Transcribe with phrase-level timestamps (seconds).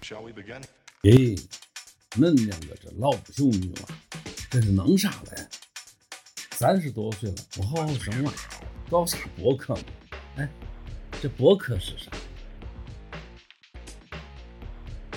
[0.00, 0.62] Shall we begin?
[1.02, 1.38] 咦，
[2.12, 3.88] 恁两个这老不休女娃，
[4.50, 5.48] 这是弄啥嘞？
[6.50, 8.32] 三十多岁了，不好好生娃，
[8.90, 9.82] 搞啥博客嘛？
[10.36, 10.48] 哎，
[11.20, 12.10] 这博客是啥？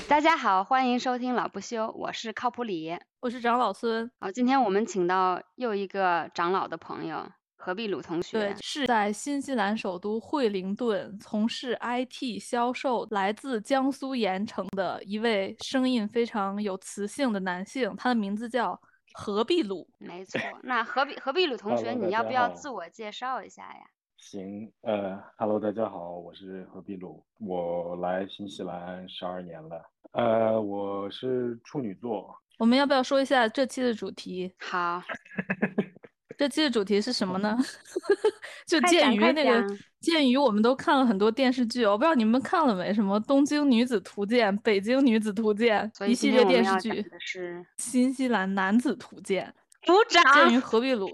[0.07, 2.96] 大家好，欢迎收听老不休，我是靠谱李。
[3.21, 7.32] 我是长老孙，好，今天我们请到又一个长老的朋友
[7.66, 8.38] 何必鲁同学。
[8.38, 18.80] 对，是在新西兰首都惠灵顿从事 IT 销售，来自江苏盐城的一位声音非常有磁性的男性，他的名字叫
[19.16, 19.90] 何必鲁。
[19.98, 23.82] 没错，那何必何必鲁同学，你要不要自我介绍一下呀？
[24.18, 34.54] 行，呃，Hello，大家好，我是何必鲁，我来新西兰十二年了，呃，我是处女座，我们要不要说一下这期的主题？
[34.59, 35.02] 好，
[36.38, 37.57] 这期的主题是什么呢？
[38.67, 39.66] 就鉴于那个，
[40.02, 42.93] 鉴于我们都看了很多电视剧，我不知道你们看了没？
[42.93, 49.54] 什么《东京女子图鉴》《北京女子图鉴一系列电视剧，是《新西兰男子图鉴
[49.85, 49.93] 鼓》。
[50.10, 51.07] 鉴于，何必鲁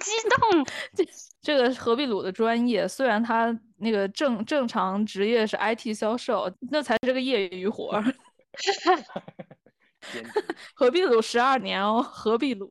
[0.00, 0.66] 激动。
[1.42, 8.04] 这个何必鲁的专业，虽然他那个正正常职业是 IT 销售，那才是个业余活儿。
[10.74, 12.70] 何必鲁十二年哦，何必鲁，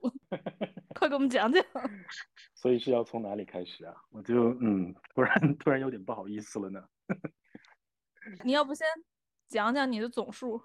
[0.94, 1.64] 快给我们讲讲。
[2.54, 3.96] 所以是要从哪里开始啊？
[4.12, 6.84] 我就嗯，突然突然有点不好意思了呢。
[8.44, 8.88] 你要不先
[9.48, 10.62] 讲讲你的总数？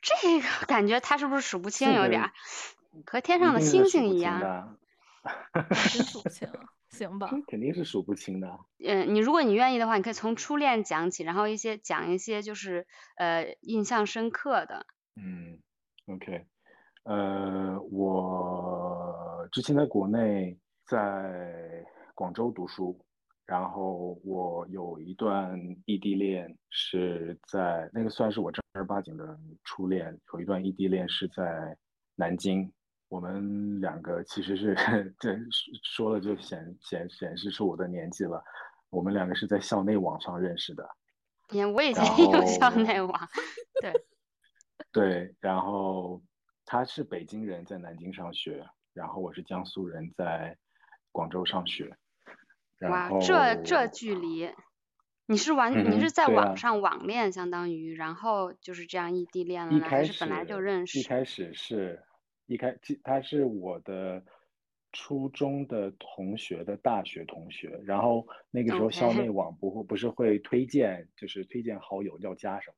[0.00, 2.32] 这个感觉他是不是数不清有点儿，
[3.06, 4.40] 和天上的星星一样。
[4.40, 4.76] 的，
[5.92, 7.30] 真数不清啊，行吧？
[7.46, 8.58] 肯定是数不清的。
[8.84, 14.86] 嗯，你如果你愿意的话，你可以从初恋讲起，然后一些讲一些就是呃印象深刻的。
[15.16, 15.58] 嗯
[16.06, 16.44] ，OK，
[17.04, 22.98] 呃，我之前在国内在广州读书，
[23.46, 31.76] 然后我有一段异地恋是在那个算是我正儿八经的初恋，有一段异地恋是在
[32.14, 32.72] 南京。
[33.08, 34.74] 我们两个其实是
[35.20, 35.36] 这
[35.82, 38.42] 说了就显显显示出我的年纪了。
[38.88, 40.88] 我们两个是在校内网上认识的。
[41.50, 43.28] 也我以前然有校内网，
[43.82, 43.92] 对，
[44.92, 46.22] 对，然后
[46.66, 50.58] 他是北京人，在南京上学，然后我是江苏人，在
[51.10, 51.96] 广州上学。
[52.80, 54.50] 哇，这这距离，
[55.26, 60.98] 你是完嗯你是在网上网恋，相当于，然后就是这样异地恋了呢，还是本来就认识？
[60.98, 62.02] 一开始是
[62.46, 64.22] 一开，他是我的
[64.92, 72.76] 初中的同学的大学同学，然后那个时候校内网不会不是会推荐，就是推荐好友要加什么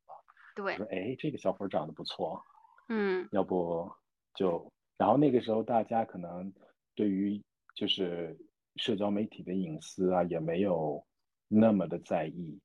[0.55, 0.77] 对。
[0.77, 2.43] 说，哎，这个小伙长得不错，
[2.89, 3.91] 嗯，要不
[4.35, 6.53] 就，然后那个时候大家可能
[6.95, 7.43] 对于
[7.75, 8.37] 就是
[8.77, 11.05] 社交媒体的隐私啊也没有
[11.49, 12.61] 那么的在意，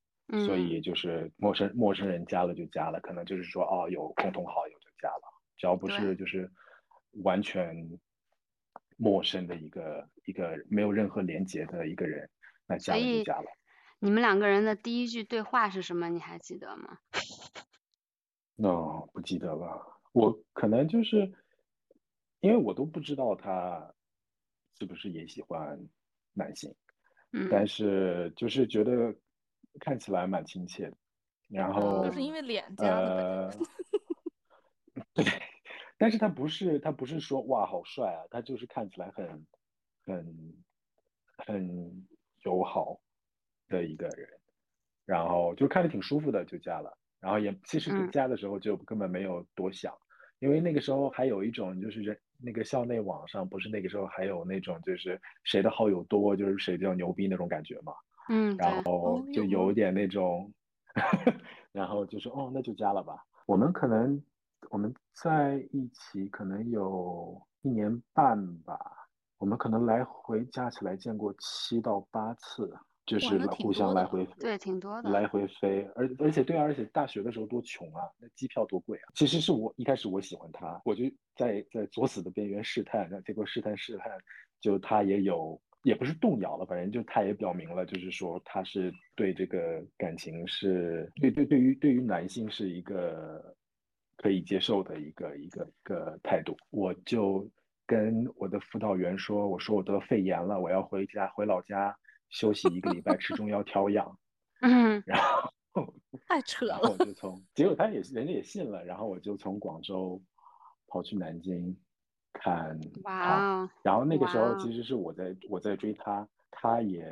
[0.45, 0.69] 所嗯。
[0.69, 5.23] 以就是陌生陌生人加了就加了，可能就是说哦有共同好友就加了，
[5.57, 6.49] 只要不是就是
[7.23, 7.75] 完全
[8.97, 12.29] 陌生的一个一个没有任何连接的一个人，
[12.67, 13.47] 那加了就加了。
[14.01, 16.07] 你们两个人的第一句对话是什么？
[16.09, 16.99] 你还记得吗？
[18.63, 20.01] 哦，不记得了。
[20.11, 21.31] 我可能就是
[22.41, 23.93] 因为我都不知道他
[24.77, 25.79] 是不是也喜欢
[26.33, 26.73] 男性，
[27.31, 29.15] 嗯，但是就是觉得
[29.79, 30.97] 看起来蛮亲切的。
[31.47, 33.49] 然后就是因为脸加的
[35.13, 35.25] 对，
[35.97, 39.47] 但是他不是他不是说哇好帅啊，他就是看起来很
[40.05, 40.63] 很
[41.37, 42.07] 很
[42.43, 42.99] 友好
[43.67, 44.29] 的一个人，
[45.05, 49.93] 然后就看着挺舒服的就加了，然后也其实嗯加的时候就根本没有多想，
[50.39, 57.93] 因为那个时候还有一种就是人那个校内网上不是那个时候还有那种就是谁的好友多就是谁比较牛逼那种感觉嘛。
[58.29, 60.53] 嗯，然后哦就有点那种，
[61.73, 63.25] 然后就说哦，那就加了吧。
[63.47, 64.23] 我们可能
[64.69, 68.79] 我们在一起可能有一年半吧，
[69.39, 72.71] 我们可能来回加起来见过七到八次，
[73.09, 75.09] 就是互相来回对，挺多的。
[75.09, 79.09] 来回飞，而而且对啊，而且大学的时候多穷啊，那机票多贵啊。
[79.15, 81.05] 其实是我一开始我喜欢他，我就
[81.35, 84.11] 在在作死的边缘试探，那结果试探试探，
[84.61, 93.43] 就他也有也不是动摇了，反正就他也表明了，就是说他是对这个感情是对对对于对于男性是一个
[94.17, 96.55] 可以接受的一个一个一个态度。
[96.69, 97.49] 我就
[97.87, 101.97] 跟我的辅导员说，我说我得肺炎了，我要回家回老家
[102.29, 104.17] 休息一个礼拜，吃中药调养。
[104.61, 105.93] 嗯，然后
[106.27, 110.21] 太扯然后就从，结果他也人家也信了，然后我就从广州
[110.87, 111.73] 跑去南京
[112.33, 117.09] 看哇他，哦，然后那个时候其实是我在我在追他，他也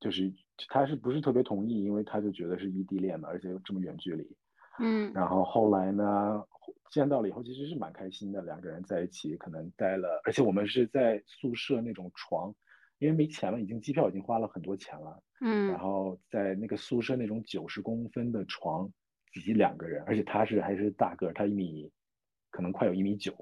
[0.00, 0.32] 就是
[0.68, 4.36] 他是不是特别同意，因为他就觉得是异地恋嘛，而且又这么远距离，
[4.78, 5.12] 嗯。
[5.12, 6.42] 然后后来呢，
[6.90, 12.54] 见到了以后其实是蛮开心的，两个人在一起可能待了，而且我们是在宿舍那种床，
[12.98, 18.90] 因为没钱了，已经机票已经花了很多钱了，嗯然嗯，后在那个宿舍那种九十公分的床
[19.32, 21.90] 挤两个人，而且他是还是大个儿，他一米
[22.50, 23.32] 可能快有一米九，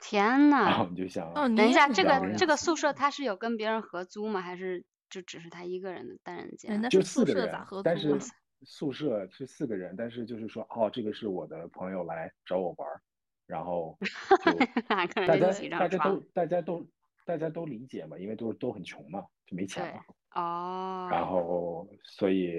[0.00, 4.40] 天呐然后呐，你就想，哦，等一下，这个这个宿舍他是有跟别人合租吗？
[4.40, 6.82] 还是就只是他一个人的单人人间？
[6.82, 8.36] 家就是四个宿舍咋人，但是合租啊？
[8.62, 13.00] 宿舍是四个人，但是就是说，哦，这个是我的朋友来找我玩儿，
[13.46, 13.96] 然后
[14.44, 16.20] 就两个人大家大家都。
[16.32, 16.86] 大家都
[17.26, 20.00] 大家都理解嘛，因为都都很穷嘛，就没钱嘛。
[20.40, 22.54] 哦，然哦，后所以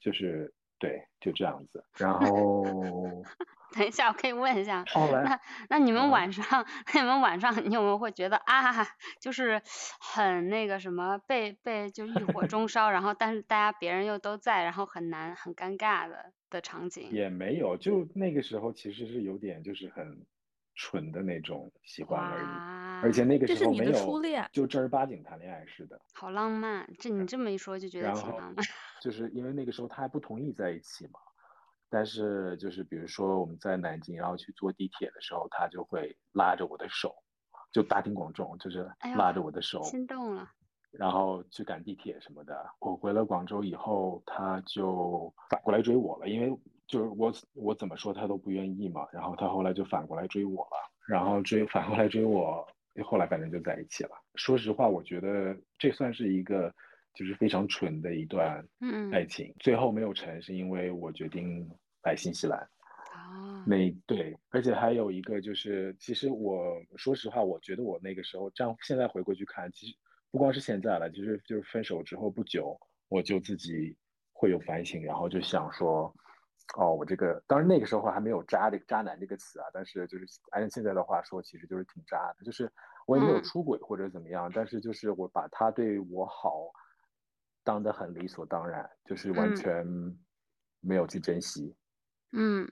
[0.00, 2.62] 就是对，就这样子，然后
[3.74, 5.40] 等一下，我可以问一下，那
[5.70, 6.44] 那你们啊晚上，
[6.92, 8.86] 那你们晚上，你有没有会觉得啊，
[9.20, 9.62] 就是
[9.98, 17.10] 很那个什么，被被就欲火中烧，然后但是大家别人又都在，然后很难很尴尬的的场景？
[17.10, 20.26] 也没有，就那个时候其实是有点就是很
[20.74, 23.92] 蠢的那种喜欢而已，而且，那个时候没有
[24.52, 26.00] 就正儿八经谈恋爱似的。
[26.14, 28.56] 好浪漫，这你这么一说就觉得挺浪漫。
[29.02, 31.20] 就是因为那个时候他还不同意在一起嘛，
[31.90, 37.14] 但是就是比如说我们在南京，然后去坐地铁的时候，他就会拉着我的手，
[37.72, 40.48] 就大庭广众，就是拉着我的手，心动了。
[40.92, 42.66] 然后去赶地铁什么的。
[42.78, 46.54] 我回了广州以后，他就反过来追我了，因为
[46.92, 50.76] 就是我我怎么说他都不愿意嘛，然后他后来就反过来追我了，
[51.08, 52.68] 然后追反过来追我，
[53.02, 54.10] 后来反正就在一起了。
[54.34, 56.70] 说实话，我觉得这算是一个
[57.14, 61.66] 就是非常蠢的一段嗯爱情，最后没有成，是因为我决定
[62.02, 62.58] 来新西兰。
[63.14, 69.96] 啊，那对，而且还有一个就是，其实我说实话，我觉得我那个时候这样，现在回过去看，其实
[70.30, 72.78] 不光是现在了，其实就是分手之后不久，
[73.08, 73.96] 我就自己
[74.34, 76.14] 会有反省，然后就想说，
[76.76, 82.70] 哦，我这个当然那个时候还没有“渣”这个“渣男”这个词啊，但是就是按现在的话说，其实就是挺渣的，就是
[83.06, 86.70] 我也没有嗯出轨或者怎么样，但是就是我把他对我好
[87.64, 89.86] 当得很理所当然，就是完嗯全
[90.80, 91.74] 没有去珍惜。
[92.32, 92.66] 嗯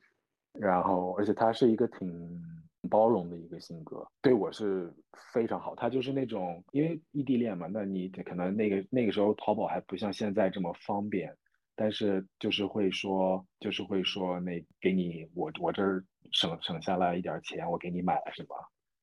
[0.54, 2.42] 然后，而且他是一个挺
[2.88, 4.92] 包容的一个性格，对我是
[5.32, 5.76] 非常好。
[5.76, 11.36] 他就是那种，因为异地恋嘛，那你可能那个那个时候淘宝还不像现在这么方便，
[11.74, 18.56] 但是就是会说，就是会说，那给你我我这儿省省下来一点儿钱，我给你买了什么，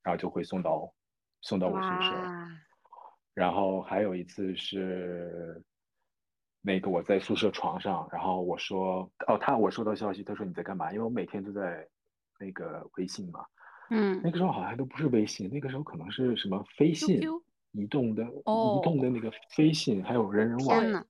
[0.03, 0.93] 然后就会送到
[1.41, 2.13] 送到我宿舍。
[3.33, 5.61] 然后还有一次是
[6.61, 10.91] 那个我在宿舍床上，然后我说哦，他我收到消息，他说你在干嘛？
[10.91, 11.87] 因为我每天都在
[12.39, 13.45] 那个微信嘛，
[13.89, 17.19] 嗯那个时候好像都不是微信，那个时候可能是什么飞信
[17.71, 21.05] 移动的哦移动的那个飞信，还有人人网。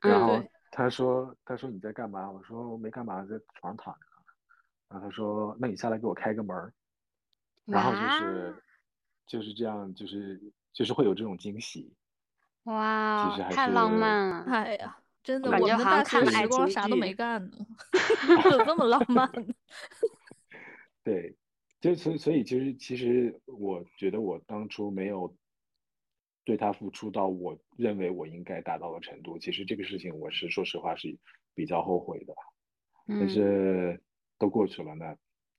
[0.00, 2.30] 然后他说他说你在干嘛？
[2.30, 4.00] 我说我没干嘛，在床上躺着。
[4.88, 6.72] 然后他说那你下来给我开个门儿。
[7.64, 8.62] 然后就是
[9.26, 10.40] 就是这样，就是
[10.72, 11.92] 就是会有这种惊喜。
[12.62, 14.44] 哇哦，其实还太浪漫了。
[14.44, 17.56] 哎呀，真的，我们的大看学时光啥都没干呢，
[18.50, 19.54] 怎么这么浪漫呢？
[21.02, 21.36] 对，
[21.80, 25.36] 就所以所以其实其实我觉得我当初没有
[26.46, 31.18] 对他付出到我认为我应该达到的程度，其实这个事情我是说实话是
[31.54, 32.32] 比较后悔的，
[33.06, 34.00] 但嗯，是
[34.38, 35.14] 都过去了，那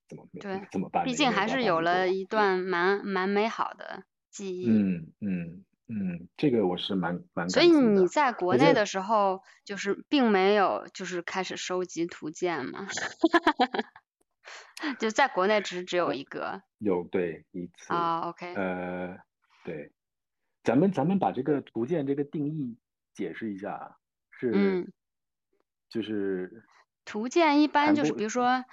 [0.08, 1.04] 怎么没对，怎么办？
[1.04, 1.80] 毕竟还是有。
[1.80, 4.70] 了一段蛮蛮美好的记忆。
[4.70, 12.86] 嗯嗯嗯，这个我是蛮蛮所以你在国内的时候，就是并没有就是开始收集图鉴嘛，
[14.98, 18.20] 就在国内只只有一个有对一次，啊。
[18.28, 19.16] OK，呃，
[19.64, 19.92] 对，
[20.68, 22.76] 咱们咱们把这个图鉴这个定义
[23.14, 23.96] 解释一下啊，
[24.30, 24.92] 是嗯，
[25.88, 26.62] 就是
[27.06, 28.66] 图鉴一般就是比如说，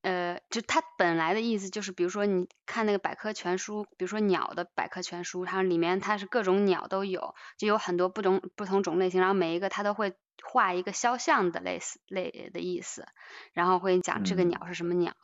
[0.00, 13.04] 呃，就它本来的意思就是，比如说你看那个百科全书，比如说鸟的百科全书，它里面它是各种鸟都有，就有很多不同不同种类型，然后每一个它都会画一个肖像的类似类的意思，
[13.52, 14.48] 然后会讲这个嗯。
[14.48, 15.14] 鸟是什么鸟，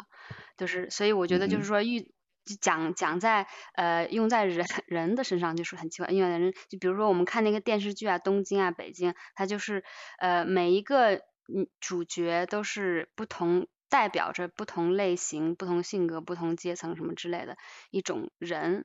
[0.58, 2.00] 就是所以我觉得就是说遇。
[2.02, 2.12] 就
[2.56, 9.84] 讲讲在呃用在人 人的身上就是很奇怪，因为人就比如说我们看那个电视剧啊，东京啊、北京，它就是
[10.18, 11.16] 呃每一个
[11.52, 17.56] 嗯主角都是不同代表着不同类型、不同性格、不同阶层什么之类的
[17.90, 18.84] 一种人，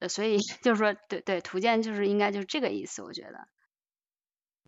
[0.00, 3.48] 呃所以 就是说对对，图鉴就是应该就是这个意思，我觉得。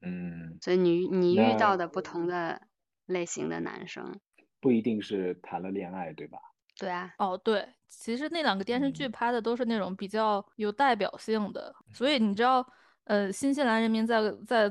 [0.03, 2.61] 嗯，所以你你遇到的不同的
[3.07, 4.21] 类型的男生，
[4.61, 6.39] 不一定是谈了恋爱，对吧？
[6.79, 12.67] 对啊，哦，对，其实那两个电视剧嗯拍的都是那种比较有代表性的，所以你知道，
[13.05, 14.71] 呃，新西兰人民在在，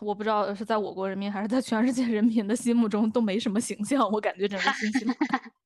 [0.00, 5.16] 我不知道是在我国人民还是在全世界人民的心目中都没什么形象，我感觉整个新西兰，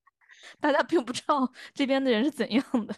[0.61, 2.95] 大家并不知道这边的人是怎样的。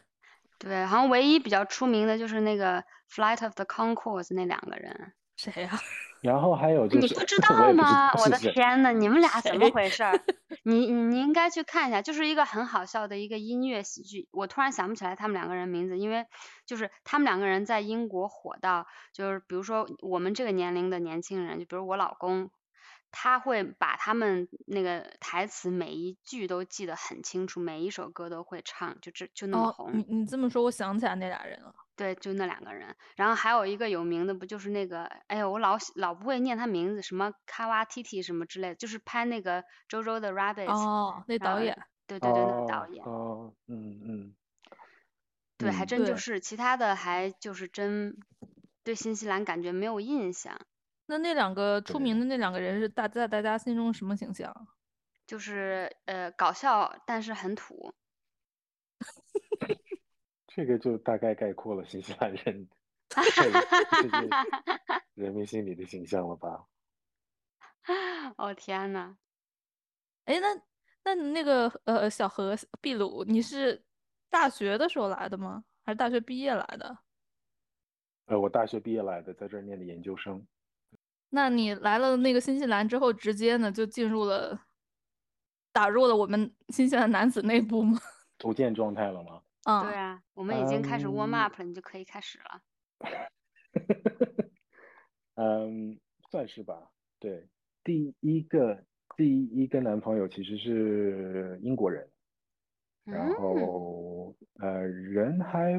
[0.59, 5.13] 对，好像唯一比较出名的就是那个 Flight of the Conchords 那两个人。
[5.41, 5.71] 谁呀？
[6.21, 8.13] 然后还有就是你不知 道吗？
[8.13, 10.13] 我的天呐，你们俩怎么回事儿？
[10.65, 14.29] 你你你应该去看一下，就是一个很好笑的一个音乐喜剧。
[14.31, 16.27] 我突然想不起来他们两个人名字，因为
[16.67, 22.51] 就是他们两个人在英国火到，就是比如说我们这个年龄的年轻人，就比如我老公，
[23.11, 29.93] 他会把他们那个台词每一句都记得很清楚，每一首歌都会唱，就这就那么哦，红。
[29.95, 31.75] 你你这么说，我想起来那俩人了。
[32.01, 41.79] 对，就那两个人，然后还有一个有名的，不就是那个，哎呦，我老老不会念他名字，什么卡哇 T T 什么之类的，就是拍那个周周的 Rabbit，、哦，那导演。
[42.07, 44.35] 对对对，那个哦导演，哦，嗯嗯，
[45.59, 48.17] 对，还嗯真就是，其他的还就是真
[48.83, 50.59] 对新西兰感觉没有印象，
[51.05, 54.51] 那那两个出名的那两个人是大在大家心中什么形象？
[55.27, 57.93] 就是呃搞笑，但是很土，
[60.61, 62.69] 这个就大概概括了新西兰人
[65.17, 66.67] 人民心里的形象了吧？
[68.37, 69.17] 哦天呐，
[70.27, 70.49] 哎，那
[71.03, 73.83] 那你那个呃小何秘鲁，你是
[74.29, 75.65] 大学的时候来的吗？
[75.83, 76.99] 还是大学毕业来的？
[78.27, 80.47] 呃，我大学毕业来的，在这儿念的研究生。
[81.31, 84.61] 那你来了那个新西兰之后，直接呢就进入了
[85.73, 87.99] 打入了我们新西兰男子内部吗？
[88.37, 89.41] 图鉴状态了吗？
[89.71, 92.61] 啊，对啊，我们已经开始 warm 嗯 up 了，你就可以开始了。
[95.37, 95.99] 嗯，
[96.31, 96.91] 算是吧。
[97.21, 97.49] 对，
[97.85, 98.85] 第一个
[99.17, 102.09] 第一个男朋友其实是英国人，
[103.05, 105.75] 然嗯，后呃人还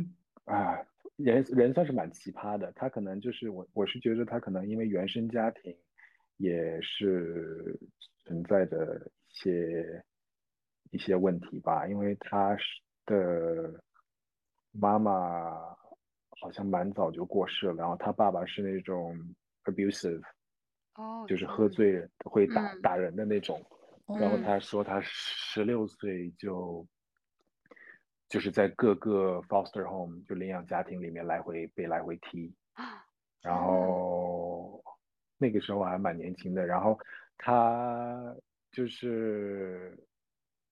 [0.45, 0.77] 啊
[1.17, 5.75] 人人算是蛮奇葩的，他可能就是我我是觉得他可能因为原生家庭
[6.37, 7.77] 也是
[8.19, 10.03] 存在着一些
[10.91, 12.63] 一些问题吧，因为他是
[13.11, 13.83] 的
[14.71, 15.51] 妈妈
[16.39, 19.17] 好像蛮早就过世了，然后他爸爸是那种
[19.65, 20.21] abusive，
[20.95, 23.61] 哦，就是，喝醉会打嗯打人的那种。
[24.19, 26.85] 然后嗯他说他十六岁就
[28.27, 33.05] 就是在各个 foster home 就领养家庭里面来回被来回踢，啊，
[33.41, 34.83] 然，后
[35.37, 36.97] 那个时候还蛮年轻的，然后
[37.37, 38.35] 他
[38.71, 39.97] 就是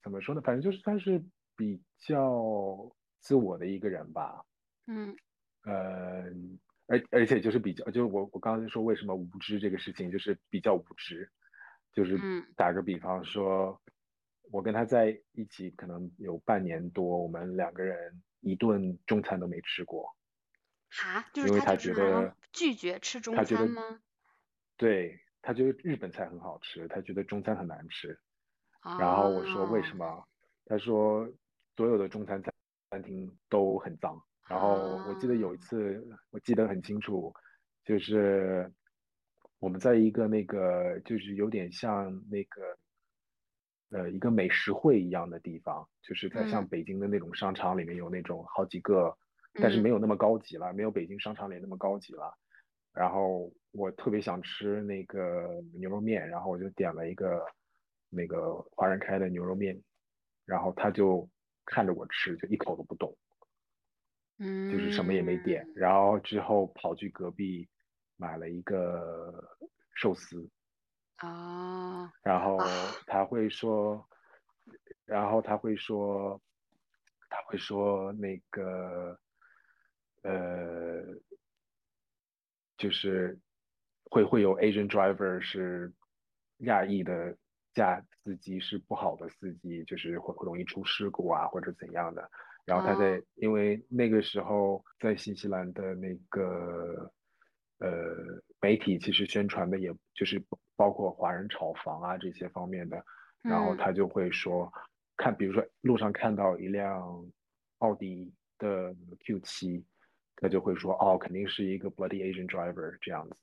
[0.01, 0.41] 怎么说呢？
[0.41, 1.21] 反正就是算是
[1.59, 2.89] 比较
[3.19, 4.45] 自我的一个人吧。
[4.87, 5.13] 嗯
[5.65, 6.23] 呃，
[6.87, 11.29] 而而且就是比较，就是我我刚才说为什么无知这个事情，就是比较无知，
[11.93, 13.79] 就是嗯打个比方说，
[14.51, 20.15] 我跟他在一起可能有半年多，我们两个人一顿中餐都没吃过，
[20.89, 24.01] 哈，就是因为他觉得拒绝吃中他觉得餐吗？
[24.77, 28.17] 对，他觉得日本菜很好吃，他觉得中餐很难吃。
[28.97, 30.27] 然后我说为什哦么？
[30.65, 31.29] 他说
[31.79, 32.53] 所有的中餐餐
[32.89, 34.21] 餐厅都很脏。
[34.49, 34.75] 然后
[35.07, 37.33] 我记得有一啊次，我记得很清楚，
[37.85, 38.69] 就是
[39.59, 42.77] 我们在一个那个就是有点像那个
[43.91, 49.17] 呃一个美食会一样的地方，就是在像嗯北京的那种商场里面有那种好几个，
[49.53, 52.37] 但是嗯没有那么高级了，没有北京商场里那么高级了。
[52.91, 57.41] 然后我特别想吃那个牛肉面，然后我就点了一个
[58.09, 59.81] 那个华人开的牛肉面，
[60.45, 61.29] 然后他就
[61.69, 63.15] 看着我吃，就一口都不动，
[64.37, 65.63] 嗯就是什么也没点。
[65.63, 67.69] 嗯然后之后跑去隔壁
[68.17, 69.57] 买了一个
[69.95, 70.49] 寿司，
[71.21, 74.05] 哦然后啊他会说，
[75.05, 76.41] 然后他会说，
[77.29, 79.17] 他会说那个，
[80.23, 81.03] 呃，
[82.77, 83.39] 就是
[84.09, 85.93] 会会有 Asian driver 是
[86.59, 87.37] 亚裔的
[87.73, 92.29] 驾司机是不好的司机，就是会会容易出事故啊或者怎样的。
[92.65, 97.11] 然后他在哦因为那个时候在新西兰的那个
[97.79, 98.15] 呃
[98.61, 100.43] 媒体其实宣传的也就是
[100.75, 103.03] 包括华人炒房啊这些方面的，
[103.41, 104.71] 然后嗯他就会说
[105.17, 107.25] 看，比如说路上看到一辆
[107.79, 108.93] 奥迪的
[109.25, 109.83] Q7，
[110.35, 113.35] 他就会说哦，肯定是一个 bloody Asian driver 这样子。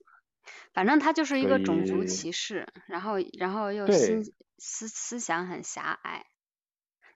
[0.73, 4.23] 反正他就是一个种族歧视，然后然后又对心
[4.59, 6.27] 思思想很狭隘。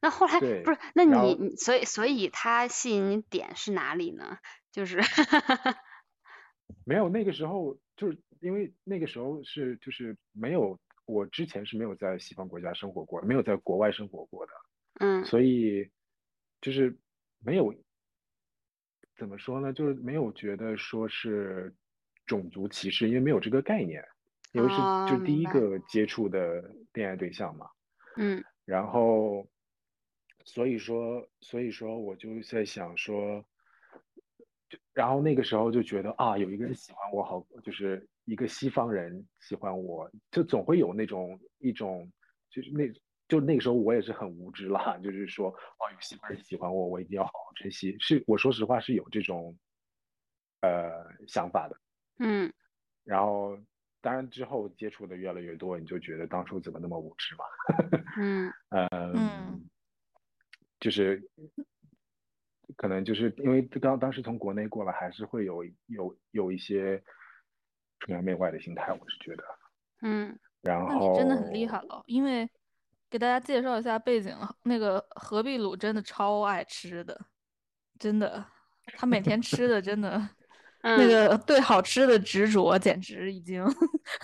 [0.03, 0.79] 那后来不是？
[0.95, 4.39] 那你你所以所以他吸引你点是哪里呢？
[4.73, 4.99] 就是
[6.87, 14.53] 没有，那个时候就是因为那个时候是就是没有，我之前是没有在西方国家生活过，没有在国外生活过的，
[15.01, 15.91] 嗯所以
[16.63, 16.97] 就是
[17.45, 17.75] 没有
[19.19, 21.75] 怎么说呢，就是没有觉得说是
[22.31, 24.01] 种族歧视，因为没有这个概念，
[24.53, 27.67] 因为是哦就第一个接触的恋爱对象嘛。
[28.17, 29.49] 嗯然后，
[30.45, 33.45] 所以说，所以说，我就在想说，
[34.69, 42.09] 就然后那个时候就觉得啊，有一个人喜欢我，好，就是一个西方人喜欢我，就总会有那种一种，
[42.49, 42.89] 就是那
[43.27, 47.97] 就那个时候我也是很无知啦，就是说，哦，有西方人喜欢我，我一定要好好珍惜。
[47.99, 49.59] 是我说实话是有这种
[50.61, 50.91] 呃
[51.27, 51.77] 想法的。
[52.21, 52.53] 嗯
[53.03, 53.59] 然后，
[54.01, 57.45] 当然之后接触的越来越多，你就觉得当初怎么那么无知嘛。
[58.17, 59.69] 嗯嗯
[60.79, 61.23] 就是
[62.77, 67.03] 可能就是因为刚当时从国内过来，还是会有有有一些
[67.99, 69.45] 崇洋媚外的心态，我是觉得。
[70.03, 72.49] 嗯然那后你真的很厉害了，因为
[73.11, 77.19] 给大家介绍一下背景，那个何必鲁真的超爱吃的，
[77.99, 78.47] 真的，
[78.97, 80.31] 他每天吃的真的。
[80.83, 83.63] 那嗯个对好吃的执着，简直已经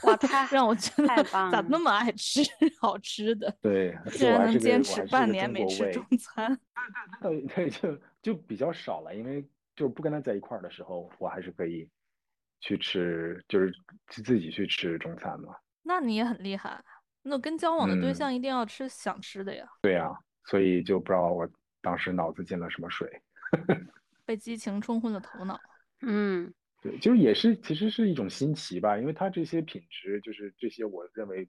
[0.05, 2.41] 哇太让我觉得咋那么爱吃
[2.81, 6.59] 好吃的， 对，竟然能坚持半年没吃中餐。
[7.21, 11.87] 对对，就就比较少了，因为就不跟他在一块儿的时候，我还是可以
[12.61, 13.71] 去吃，就是
[14.09, 15.55] 去自己去吃中餐嘛。
[15.83, 16.83] 那你也很厉害，
[17.23, 20.11] 那跟交往的对嗯象一定要吃想吃的呀，对呀，
[20.45, 21.47] 所以就不知道我
[21.83, 23.21] 当时脑子进了什么水。
[24.25, 25.61] 被激情冲昏了头脑。
[26.03, 31.49] 嗯对，就是也是其实是一种新奇吧，因为它这些品质，就是这些我认为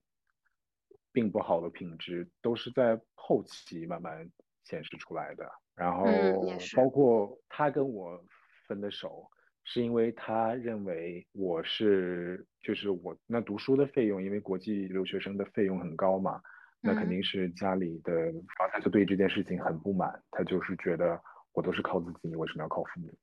[1.12, 4.30] 并不好的品质，都是在后期慢慢
[4.64, 5.46] 显示出来的。
[5.76, 6.42] 然后
[6.76, 8.20] 包括他跟我
[8.68, 9.28] 分的手，
[9.64, 16.42] 是因为他认为我是就是我那读书的费用，因为国际留学生的费用很高嘛，
[16.82, 21.22] 那肯嗯定是家里的，然后他就对这件事情很不满，他就是觉得
[21.54, 23.14] 我都是靠自己，你为什么要靠父母？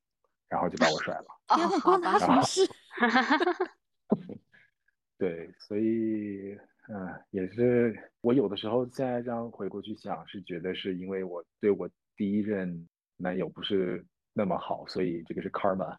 [0.48, 1.26] 然后就把我甩了。
[1.48, 2.60] 哦天呐，好吧关他什么事？
[5.18, 6.56] 对，所以，
[6.88, 15.96] 嗯、也是我有的时候现在这样回过去想，是觉得是因为我对我第一任男友不是那么好，所以这个是 karma，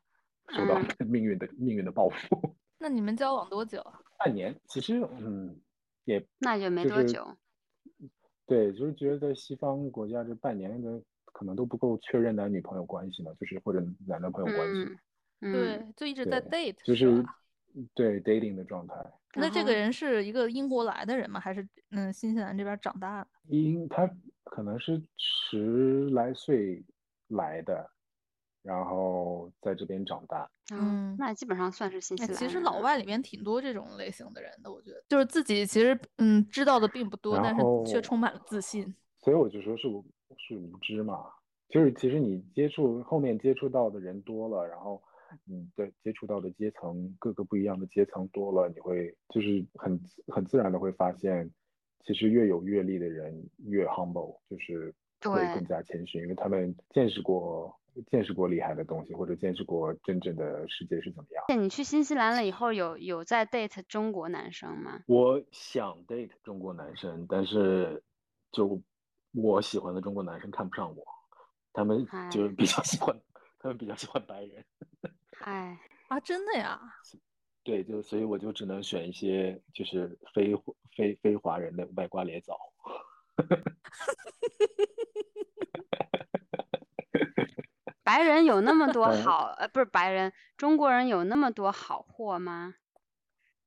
[0.50, 2.56] 受到 命运的命运的报复。
[2.78, 4.00] 那你们交往多久啊？
[4.20, 5.60] 半年，其实，嗯，
[6.04, 7.38] 也那就没就是多久。
[8.46, 11.02] 对，就是觉得在西方国家这半年的
[11.36, 14.98] 可能都不够确认男女朋友关系呢，就是或者男男朋友关系，
[15.42, 17.26] 对，就一直在 date 就是？
[17.94, 18.96] 对 dating 的状态。
[19.34, 21.42] 那这个人是一个英国来的人吗？
[21.42, 23.28] 还是嗯新西兰这边长大的？
[23.50, 24.10] 因他
[24.46, 26.82] 可能是十来岁
[27.28, 27.86] 来的，
[28.64, 30.50] 然后在这边长大。
[30.72, 38.96] 嗯嗯，那基本上算是新西哎，兰其实老外里面挺多这种类型的人的，我觉得就是自己其实嗯知道的并不多，但是却充满了自信。
[39.20, 40.02] 所以我就说是无
[40.38, 41.26] 是无知嘛，
[41.70, 45.02] 就是其实你接触后面接触到的人多了，然后
[45.44, 51.50] 你的接触到的阶层各个不一样的阶层多了，你会就是很很自然的会发现，
[52.06, 57.76] 其实越有阅历的人越 humble，就是会更加谦逊，因为他们见识过
[58.12, 61.60] 见识过厉害的东西，或者见识过真正的世界是怎么样。
[61.60, 65.02] 你去新西兰了以后，有有在 date 中国男生吗？
[65.08, 68.04] 我想 date 中国男生，但是
[68.52, 68.82] 就
[69.36, 71.06] 我喜欢的中国男生看不上我，
[71.74, 73.20] 他们就是比较喜欢，
[73.60, 74.66] 他们比较喜欢白人。
[75.44, 76.80] 哎，啊，真的呀？
[77.64, 80.56] 对，就所以我就只能选一些就是非
[80.96, 82.58] 非非华人的外瓜裂枣。
[88.04, 92.76] 白人有那么多嗯好，呃，不是白人，中国人有那么多好货吗？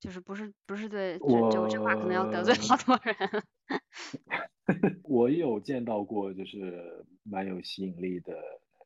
[0.00, 3.16] 就是不是不是对，就就这话可能要得罪好多人。
[5.04, 8.36] 我有见到过，就是蛮有吸引力的，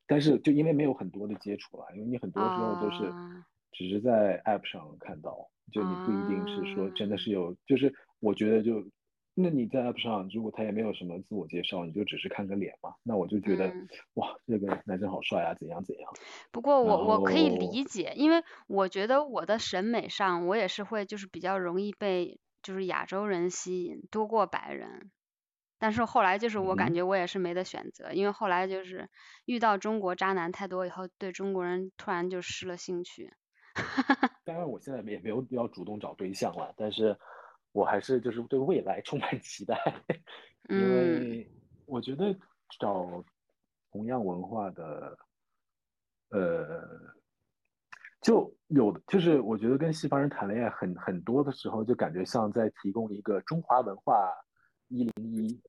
[0.06, 8.80] 但是就因为没有很多的接触了，因为你很多时候都是啊只是在 App 上看到，就你不一定是说真的啊是有，就是我觉得就，
[9.34, 16.12] 那你在 App 上如果他也没有什么自我介绍，你就只是看个脸嘛，那我就觉得、嗯哇，这个男生好帅啊，怎样怎样。
[16.50, 25.10] 不过我我可以理解，因为我觉得我的审美上，我也是会就是比较容易被就是亚洲人吸引多过白人。
[25.78, 29.08] 但是后来就是我感嗯觉我也是没得选择，因为后来就是
[29.46, 33.32] 遇到中国渣男太多以后，对中国人突然就失了兴趣。
[34.44, 37.16] 当然，我现在也没有要主动找对象了，但是
[37.72, 39.76] 我还是就是对未来充满期待，
[40.68, 41.50] 因嗯为
[41.86, 42.34] 我觉得
[42.78, 43.24] 找
[43.90, 45.18] 同样文化的，
[46.30, 46.82] 呃，
[48.20, 54.30] 就有就是我觉得跟西方人谈恋爱很很多的时候，就感觉像在提供一个中华文化
[54.88, 55.60] 一零一，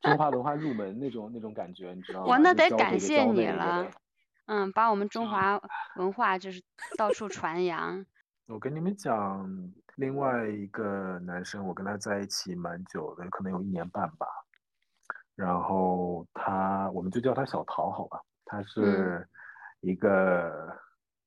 [0.00, 2.26] 中华文化入门那种那种感觉，你知道吗？
[2.26, 3.90] 哇那得感谢你了
[4.46, 5.60] 嗯，把我们中华
[5.96, 6.62] 文化就是
[6.96, 8.04] 到处传扬。
[8.52, 9.50] 我跟你们讲，
[9.96, 14.26] 另外一个男生，我跟他在一起蛮久的，可能有一年半吧。
[15.34, 18.20] 然后他，我们就叫他小陶，好吧？
[18.44, 19.26] 他是
[19.80, 20.78] 一个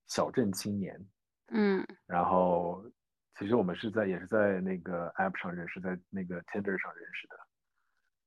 [0.06, 1.04] 小镇青年。
[1.48, 1.84] 嗯。
[2.06, 2.86] 然后，
[3.40, 7.36] 其实我们是在也是在那个 App 上认识，在那个 Tinder 上认识的。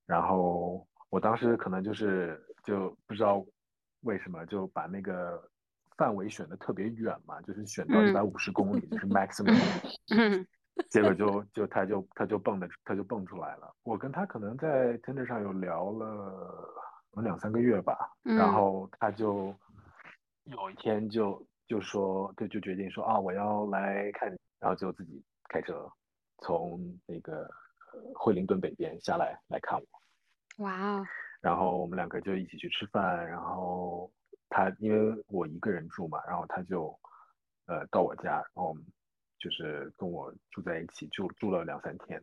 [0.07, 3.47] 然后我当时可能就是就不知道
[4.01, 5.49] 为什么就把那个
[5.99, 10.47] 范围选的特别远嘛，就是选到一百五十公里，就是 maximum。
[10.89, 13.75] 结果就就他就他就蹦的他就蹦出来了。
[13.83, 16.73] 我跟他可能在 Tinder 上有聊了
[17.17, 19.53] 有两三个月吧，然后他就
[20.45, 24.29] 有一天就就说就就决定说啊我要来看，
[24.61, 25.91] 然后就自己开车
[26.39, 27.51] 从那个
[28.15, 30.65] 惠灵顿北边下来来看我。
[30.65, 31.07] 哇哦！
[31.41, 34.09] 然后我们两个就一起去吃饭，然后
[34.49, 36.99] 他因为我一个人住嘛，然后他就
[37.67, 38.77] 呃到我家，然后。
[39.41, 42.21] 就是跟我住在一起，住住了两三天，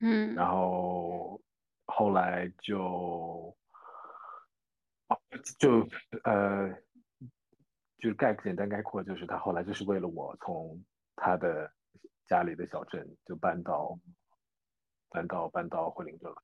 [0.00, 1.40] 嗯，然后
[1.86, 3.56] 后来就，
[5.58, 5.88] 就
[6.24, 6.70] 呃，
[7.96, 10.84] 就是概简单概括，就是他后来就是为了我从
[11.16, 11.72] 他的
[12.26, 13.98] 家里的小镇就搬到
[15.08, 16.42] 搬到搬到惠灵顿来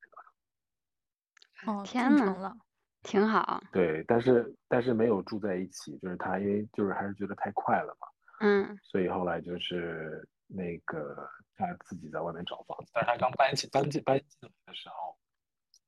[1.67, 1.71] 的。
[1.71, 2.57] 哦，天呐，
[3.03, 3.63] 挺好。
[3.73, 8.07] 对，但是但是没有住在一起，就是他因为就是还是觉得太快了嘛。
[8.41, 15.17] 嗯，所以后来就是那个他自己在外面找房子，但是他刚搬起搬进搬进来的时候，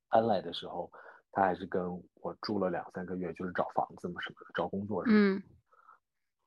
[0.09, 0.91] 搬来的时候，
[1.31, 1.83] 他还是跟
[2.21, 5.17] 我住了两三个月，就是找房子嘛什么的，找工作什么。
[5.17, 5.43] 嗯。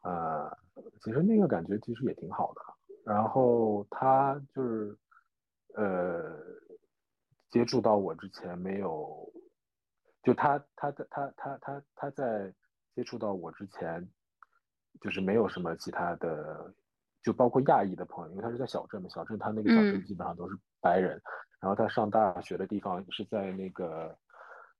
[0.02, 0.58] 呃，
[1.02, 2.60] 其实那个感觉其实也挺好的。
[3.04, 4.96] 然后他就是
[5.74, 6.38] 呃，
[7.50, 9.28] 接触到我之前没有，
[10.26, 12.52] 就他他在他他他他在
[12.94, 14.06] 接触到我之前。
[15.02, 16.74] 就是没有什么其他的，
[17.22, 21.20] 就包括亚裔的朋友，因为他是在小镇嘛，小镇他那个小镇基本上都是白人。
[21.60, 24.16] 然后他上大学的地方是在那个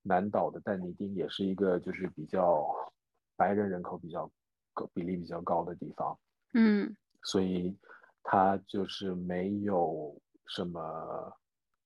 [0.01, 2.67] 南岛的但尼丁，也是一个就是比较
[3.37, 4.27] 白人人口比较
[4.73, 6.19] 高比例比较高的地方。
[6.55, 7.77] 嗯，所以
[8.23, 11.31] 他就是没有什么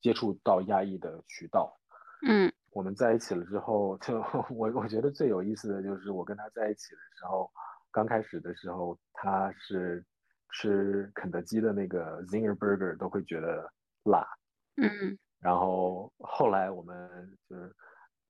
[0.00, 1.76] 接触到亚裔的渠道。
[2.24, 7.50] 嗯，我们在一起了之后，就 我我觉得最有意思的就是我跟他在一起的时候。
[7.92, 10.06] 刚开始的时候，他是
[10.52, 13.68] 吃肯德基的那个 Zinger Burger 都会觉得
[14.04, 14.24] 辣，
[14.76, 17.74] 嗯，然后后来我们就是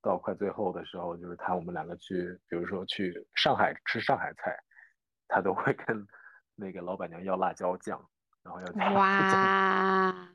[0.00, 4.56] 到快最后的时候，就是他我们两个去，比如说去上海吃上海菜，
[5.28, 6.06] 他都会跟
[6.54, 8.02] 那个老板娘要辣椒酱，
[8.42, 10.28] 然后要加 哇，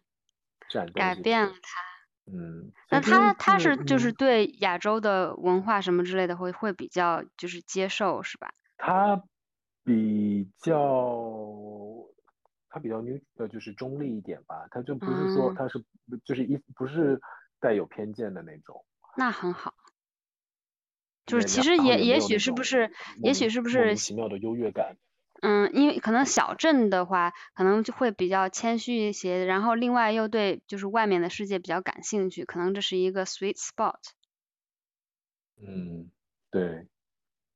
[0.93, 1.81] 改变了他，
[2.27, 8.53] 嗯，那他他是就是对亚洲的文化什么之类的会会比较就是接受是吧？
[8.77, 9.23] 他
[9.83, 10.75] 比较，
[12.69, 14.67] 他比较女呃，就是中立一点吧。
[14.71, 15.83] 他就不是说他是，
[16.23, 17.21] 就是一不是
[17.59, 18.83] 带有偏见的那种。
[19.15, 19.75] 那很好。
[21.25, 24.97] 就是其实也也许是不是，也许是不是奇妙的优越感。
[25.41, 33.99] 嗯，因为可能小镇的话，可能就会比较谦虚一些，然后另外又对就是外面的世界比较感兴趣，可能这是一个 sweet spot。
[35.57, 36.09] 嗯，
[36.51, 36.87] 对。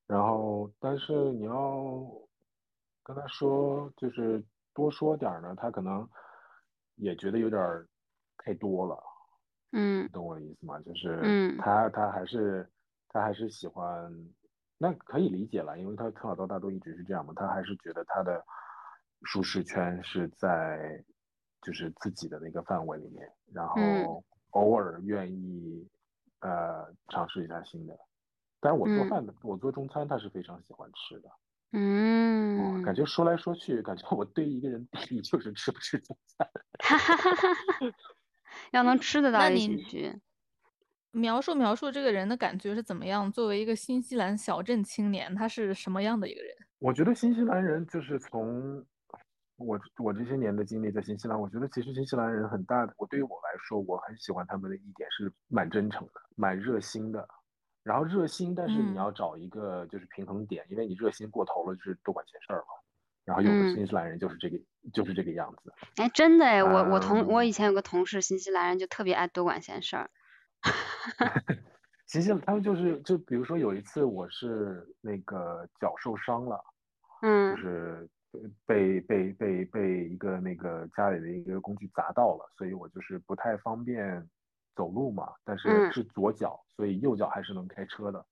[0.06, 2.10] 然后，但是你要
[3.02, 4.42] 跟他说，就是
[4.74, 6.08] 多说点呢，他可能
[6.96, 7.86] 也觉得有点
[8.38, 9.00] 太多了。
[9.72, 10.80] 嗯，你懂我的意思吗？
[10.80, 12.68] 就是嗯他他还是
[13.08, 14.12] 他还是喜欢，
[14.82, 18.42] 那可以理解了，因为他从小到大都一直是这样嘛，他还是觉得他的
[19.24, 21.04] 舒适圈是在
[21.60, 25.86] 就是自己的那个范围里面，然后偶尔愿意
[26.40, 27.94] 呃尝试一下新的。
[28.58, 31.30] 但是我做饭的，我做中餐，他是非常喜欢吃的。
[31.72, 36.50] 嗯，感觉说来说去，感觉我对一个人定义就是吃不吃中餐。
[36.78, 37.94] 哈哈哈哈哈！
[38.70, 40.20] 要能吃得到一起去。
[41.12, 43.30] 描述描述这个人的感觉是怎么样？
[43.32, 46.54] 作为一个新西兰小镇青年，他是什么样的一个人？
[46.78, 48.84] 我觉得新西兰人就是从
[49.56, 57.28] 我我这些年的经历在新西兰，我觉得其实新西兰人很大的，我对于我来说，我很喜欢他们的一点是蛮真诚的，蛮热心的。
[57.82, 62.66] 然后热心，但是你要找一个就是平衡点，因为你热心过头了就是多管闲事儿了。
[63.24, 64.58] 然后有的新西兰人就是这个，
[64.92, 65.72] 就是这个样子。
[65.96, 70.10] 哎，真的哎，我我同我以前有个同事，新西兰人就特别爱多管闲事儿。
[72.06, 76.64] 新西兰他们就是就比如说有一次我是那个脚受伤了，
[77.22, 78.08] 嗯，就是
[78.66, 84.28] 被被被被一个那个家里的一个工具砸到了，所以我就是不太方便。
[84.76, 88.24] 走路嘛，但是是左脚，所以右脚还是能开车的。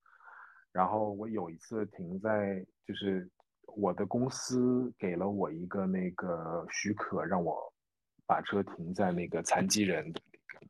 [0.71, 3.29] 然后我有一次停在，就是
[3.75, 7.71] 我的公司给了我一个那个许可，让我
[8.25, 10.65] 把车停在那个残疾人的那个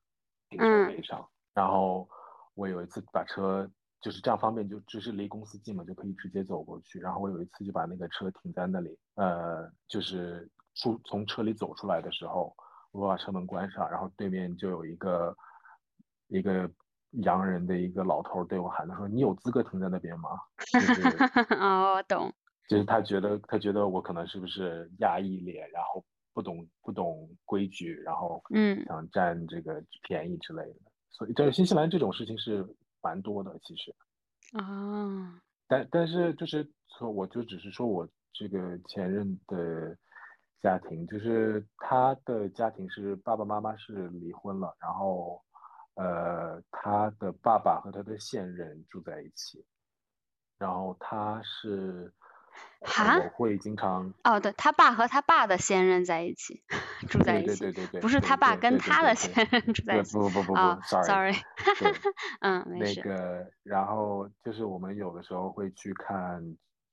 [0.49, 1.25] 停车位上。
[1.59, 2.07] 然后
[2.55, 3.69] 我有一次把车
[3.99, 6.99] 就是这样方便，就只是离公司近嘛，就可以直接走过去。
[6.99, 12.55] 然后我有一次就把那个车停在那里，呃，就是出从车里走出来的时候，
[12.91, 15.35] 我把车门关上，然后对面就有一个
[16.27, 16.69] 一个。
[17.23, 20.29] 洋人的一个老头对我喊：“他说你有资格停在那边吗？”
[21.59, 22.31] 哦，我懂。
[22.67, 30.88] 就是他觉得他觉得我可能是不是压抑脸，然后不懂不懂规矩，然后嗯想占这个便宜之类的。
[31.09, 32.65] 所以在新西兰这种事情是
[33.01, 33.95] 蛮多的，其实。
[34.57, 35.41] 啊。
[35.67, 39.97] 但但是就是说，我就只是说我这个前任的
[40.61, 45.41] 家庭，就是他的家庭是爸爸妈妈是离婚了，然后。
[45.95, 49.65] 呃，他的爸爸和他的现任住在一起，
[50.57, 52.09] 然后他是，
[52.81, 56.63] 我会经常哦，对他爸和他爸的现任在一起，
[57.09, 61.35] 住在一起，对对对对，不是他爸跟他的现任住在一起，不不不不不，sorry，
[62.41, 62.65] 嗯。
[62.79, 66.41] 那个，然后就是我们有的时候会去看，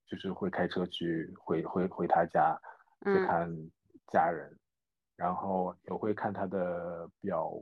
[0.08, 2.58] 就是会开车去回回回他家
[3.04, 3.48] 去看
[4.12, 4.58] 家人，
[5.16, 7.52] 然后也会看他的表。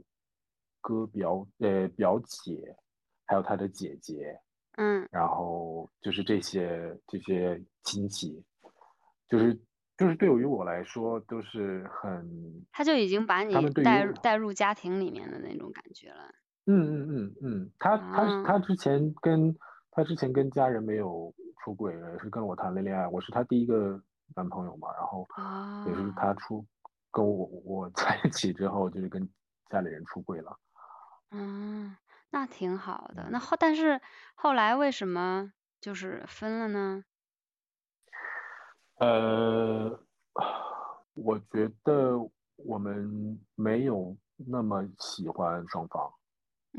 [0.86, 2.76] 哥表呃表姐，
[3.24, 4.38] 还有他的姐姐，
[4.76, 8.44] 嗯，然后就是这些这些亲戚，
[9.28, 9.54] 就是
[9.96, 16.28] 就是对于我来说都是很，他就已经把你带入带入家庭里面的那种感觉了。
[16.66, 19.54] 嗯嗯嗯嗯，他他他之前跟
[19.90, 21.32] 他之前跟家人没有
[21.62, 24.02] 出轨，也是跟我谈了恋爱，我是他第一个
[24.34, 25.26] 男朋友嘛，然后
[25.86, 26.64] 也是他出
[27.10, 29.28] 跟我我在一起之后，就是跟
[29.70, 30.58] 家里人出轨了。
[31.30, 31.94] 嗯，
[32.34, 33.28] 那挺好的。
[33.30, 34.00] 那后但是
[34.34, 37.04] 后来为什么就是分了呢？
[38.98, 40.00] 呃，
[41.14, 42.18] 我觉得
[42.56, 46.12] 我们没有那么喜欢双方，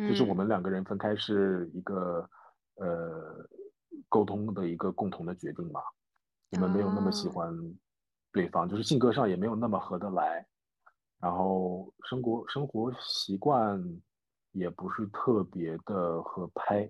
[0.10, 2.30] 就是我们两个人分开是一个
[2.76, 3.48] 呃
[4.10, 5.80] 沟通的一个共同的决定嘛。
[6.50, 7.50] 我们没有那么喜欢
[8.34, 10.46] 对方，就是性格上也没有那么合得来，
[11.22, 13.82] 然后生活生活习惯。
[14.56, 16.90] 也不是特别的合拍，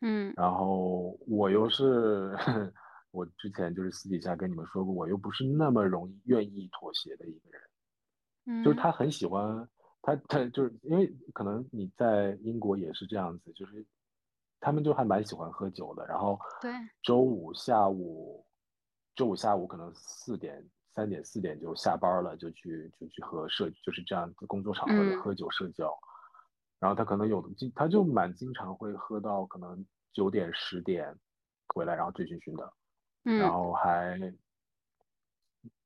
[0.00, 2.32] 嗯，然后我又是
[3.10, 7.62] 我之前就是私底下跟你们说过，我又不是那么容易愿意妥协的一个人，
[8.46, 9.68] 嗯，就是他很喜欢
[10.02, 13.84] 他他就是因为可能你在英国也是这样子，就是
[14.60, 16.70] 他们就还蛮喜欢喝酒的，然后对，
[17.02, 18.46] 周五下午
[19.16, 25.92] 周五下午可能四点三点四点就下班了，就去就去和社就是这样工作场合的喝酒社交。
[26.84, 31.18] 然后他可能有的经，他就蛮经常会喝到可能九点十点
[31.68, 32.70] 回来，然后醉醺醺的，
[33.22, 34.20] 然后还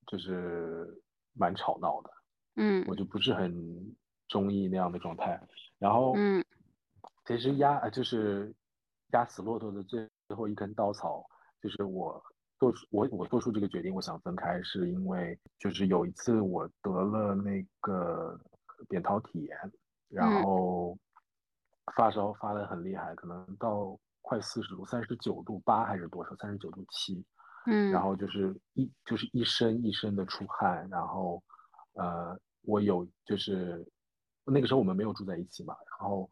[0.09, 1.01] 就是
[1.35, 2.11] 蛮吵闹的，
[2.57, 3.95] 嗯，我就不是很
[4.27, 5.41] 中意那样的状态。
[5.79, 6.45] 然后，嗯，
[7.27, 8.53] 其实压就是
[9.13, 11.25] 压死骆驼的最最后一根稻草，
[11.63, 12.21] 就是我
[12.59, 18.37] 做出我我做出这个决定，我想分开，是因为就是有一次我得了那个
[18.89, 19.57] 扁桃体炎。
[20.09, 20.97] 然后
[21.95, 26.35] 发烧发的很厉害，可能到快四十度，三十九度八还是多少？
[26.37, 27.25] 三十九度七。
[27.67, 27.91] 嗯。
[27.91, 31.43] 然后就是一就是一身一身的出汗，然后
[31.95, 33.87] 呃，我有就是
[34.45, 36.29] 那个时候我们没有住在一起嘛，然后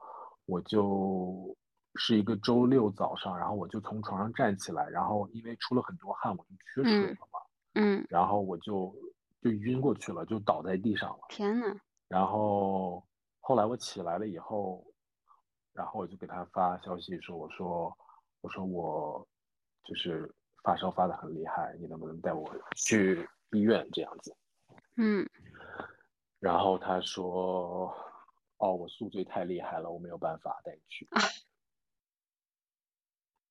[0.47, 1.55] 我就
[1.97, 7.41] 是一个周六早上，然后我就从床上站起来，然后因为出了很多汗，我就缺水了嘛。
[7.75, 8.07] 嗯。
[8.09, 8.95] 然后我就
[9.43, 11.19] 就晕过去了，就倒在地上了。
[11.29, 11.77] 天呐。
[12.09, 13.05] 然后。
[13.47, 14.85] 后来我起来了以后，
[15.73, 17.97] 然后我就给他发消息说：“我说，
[18.41, 19.25] 我说我
[19.85, 20.29] 就是
[20.65, 24.37] 发烧发的很厉害，你能不能带我去医院这样子？”
[24.99, 25.25] 嗯。
[26.41, 27.95] 然后他说
[28.59, 31.09] ：“哦，我宿醉太厉害了，我没有办法带你去。”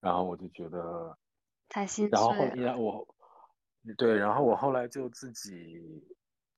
[0.02, 1.18] 然后我就觉得
[1.70, 2.12] 太心碎。
[2.12, 3.08] 然后后来我，
[3.98, 6.06] 对，然后我后来就自己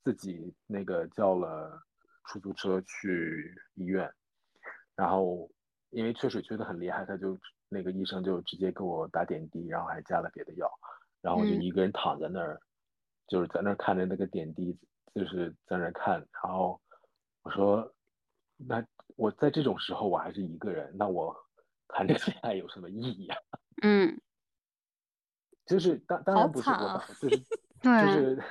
[0.03, 1.83] 自己那个叫了。
[2.27, 4.11] 出租车去医院，
[4.95, 5.49] 然后
[5.89, 7.37] 因为缺水缺的很厉害，他就
[7.69, 10.69] 那个医生就直接给我打点滴，然后还加了别的药，
[11.21, 12.59] 然后我就一个人躺在那儿，
[13.27, 14.77] 就是在那儿看着那个点滴，
[15.15, 16.19] 就是在那儿看。
[16.43, 16.79] 然后
[17.43, 17.93] 我说，
[18.57, 18.85] 那
[19.15, 21.35] 我在这种时候我还是一个人，那我
[21.87, 23.37] 谈这个恋爱有什么意义啊？
[23.83, 24.19] 嗯，
[25.65, 27.37] 就是当当然不是我，就是
[27.81, 28.43] 就是。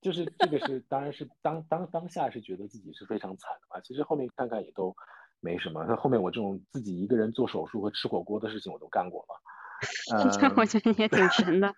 [0.00, 3.80] 就是这个是，当然是当当当下是觉得自己是非常惨的嘛。
[3.82, 4.94] 其实后面看看也都
[5.40, 5.84] 没什么。
[5.86, 9.40] 那后面我这种自己一个人做手术和吃火锅的事情我都干过了。
[10.40, 11.74] 这我嗯，觉得你也挺神的，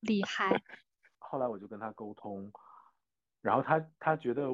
[0.00, 0.62] 厉害。
[1.18, 2.52] 后来我就跟他沟通，
[3.40, 4.48] 然后他他觉得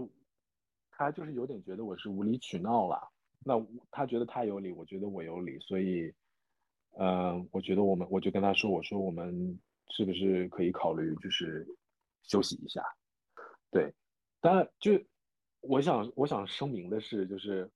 [0.91, 3.11] 他就是有点觉得我是无理取闹了。
[3.45, 3.55] 那
[3.91, 6.13] 他觉得他有理，我觉得我有理，所以，
[6.99, 9.59] 嗯、我觉得我们我就跟他说，我说我们
[9.91, 11.67] 是不是可以考虑就是
[12.23, 12.83] 休息一下？
[13.71, 13.95] 对，
[14.41, 14.93] 当然就
[15.61, 17.71] 我想我想声明的是，就是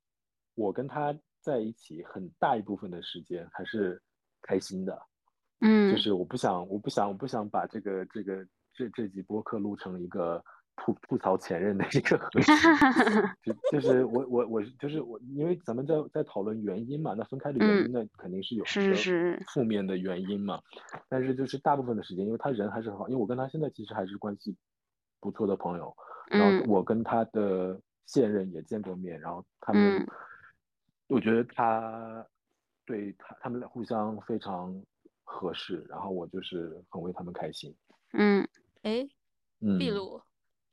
[0.54, 4.02] 我跟他在一起很大一部分的时间还是
[4.40, 4.94] 开心的。
[5.60, 10.44] 嗯就嗯是我不想，我不想，我不想把这个这个这这集播客录成一个
[10.76, 12.50] 吐吐槽前任的一个合适，
[13.44, 20.60] 就就是我我我就是我，因为咱们在在讨论原因嘛，那分开的原嗯因那肯定是有是是负面的原因嘛，
[21.08, 24.56] 但是就是大部分的时间，因为他人还是很好，因为我跟他现在其实还是关系
[25.20, 25.94] 不错的朋友，
[26.30, 26.68] 然后嗯。
[26.68, 30.06] 我跟他的现任也见过面，然后他们嗯，
[31.08, 32.26] 我觉得他
[32.84, 34.74] 对他他们俩互相非常
[35.22, 37.74] 合适，然后我就是很为他们开心。
[38.14, 38.46] 嗯，
[38.82, 39.06] 哎，
[39.60, 40.20] 嗯，秘鲁，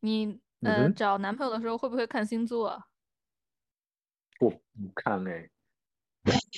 [0.02, 2.86] 你呃找男朋友的时候会不会看星座啊？
[4.40, 4.58] 我不
[4.96, 5.50] 看嘞，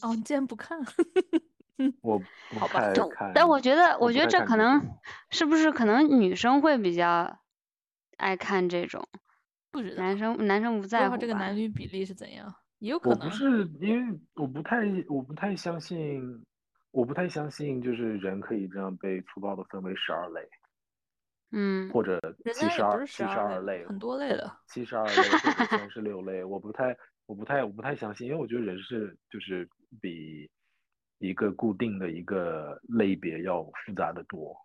[0.04, 0.80] 哦，你竟然不看？
[2.02, 5.00] 我不好吧就太看，但我觉得，我觉得这可能
[5.32, 7.40] 是不是可能女生会比较
[8.18, 9.08] 爱看这种，
[9.72, 11.34] 不知道，男生男生不不知道这个？
[11.34, 13.18] 男女比例是怎样，也有可能。
[13.20, 14.78] 我不是因为我不太
[15.10, 16.46] 我不太相信，
[16.92, 20.48] 我不太相信就是人可以这样被粗暴的分为十二类，
[21.52, 24.58] 嗯或者人七十二七十12二类类，很多类的。
[24.68, 30.50] 七十二类或者三十六类， 我不太我不太我不太相信，因为我觉得人是就是比
[31.20, 34.56] 一个固定的一个类别要复杂的多。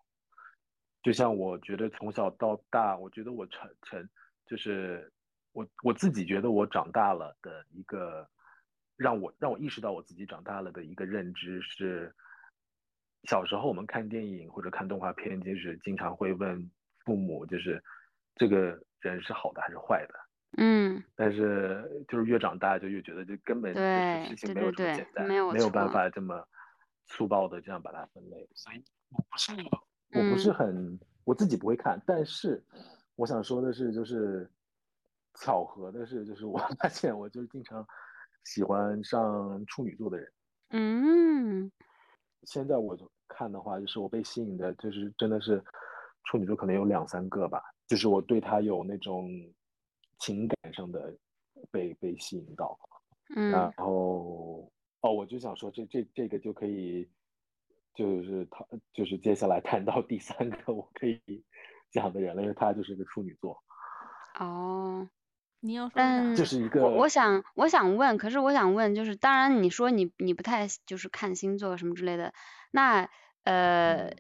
[1.03, 4.09] 就像我觉得从小到大，我觉得我成成
[4.46, 5.12] 就是
[5.53, 8.29] 我我自己觉得我长大了的一个
[8.96, 12.12] 让我让我意识到我自己长大了的一个认知是，
[13.25, 16.70] 小时候我们看电影或者看动画片，就是经常会问
[17.07, 17.83] 父母，就是
[18.35, 20.14] 这个人是好的还是坏的。
[20.59, 26.47] 嗯但是就是越长大就越觉得这根本事情没有这么简单，没有没有办法这么
[27.07, 28.49] 粗暴的这样把它分类。
[28.55, 29.53] 所以我不是
[30.12, 32.64] 我不是嗯很我自己不会看，但是
[33.16, 34.51] 我想说的是，就是
[35.35, 37.87] 巧合的是，就是我 发现我就是经常
[38.45, 40.33] 喜欢上处女座的人。
[40.71, 41.71] 嗯
[42.45, 45.62] 现在我就看的话，就是我被吸引的，就是真的是
[46.27, 49.31] 处女座，可能有两三个吧，就是我对他有那种
[50.19, 51.17] 情感上的
[51.71, 52.79] 被被吸引到，
[53.35, 57.09] 嗯然嗯后哦，我就想说这这这个就可以，
[57.95, 61.21] 就是他就是接下来谈到第三个我可以
[61.91, 63.62] 讲的人了，因为他就是个处女座，
[64.39, 65.09] 哦。
[65.61, 66.37] 你要说但？
[66.37, 72.33] 就是一个我我想我想问，可是我想问，就是当然你说你你不太就是看星座什么之类的，
[72.71, 73.09] 那
[73.43, 74.17] 呃嗯，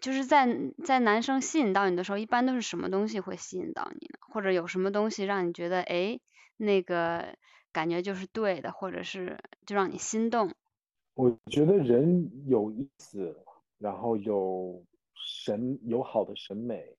[0.00, 0.46] 就是在
[0.84, 4.18] 在男生吸引到你的时候，一般都是什么东西会吸引到你呢？
[4.32, 6.20] 或者有什么东西让你觉得哎
[6.56, 7.36] 那个
[7.72, 10.54] 感觉就是对的，或者是就让你心动？
[11.14, 13.44] 我觉得人有意思，
[13.76, 14.82] 然后有
[15.14, 16.96] 审有好的审美，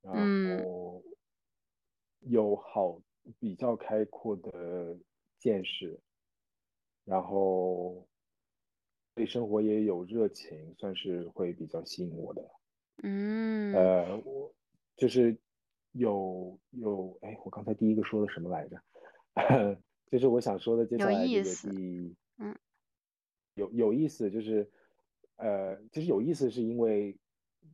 [0.00, 1.02] 然嗯后
[2.20, 2.98] 有好
[3.38, 4.96] 比较开阔的
[5.38, 6.00] 见识，
[7.04, 8.07] 然后
[9.18, 12.50] 对生活也有热情，算是会比较吸引我的。
[13.02, 14.54] 嗯呃，我
[14.96, 15.36] 就是
[15.90, 18.80] 有有，哎，我刚才第一个说的什么来着？
[20.08, 22.56] 就是我想说的接下来第，嗯，
[23.56, 24.70] 有有意思，就是
[25.34, 27.16] 呃，其实有意思是因为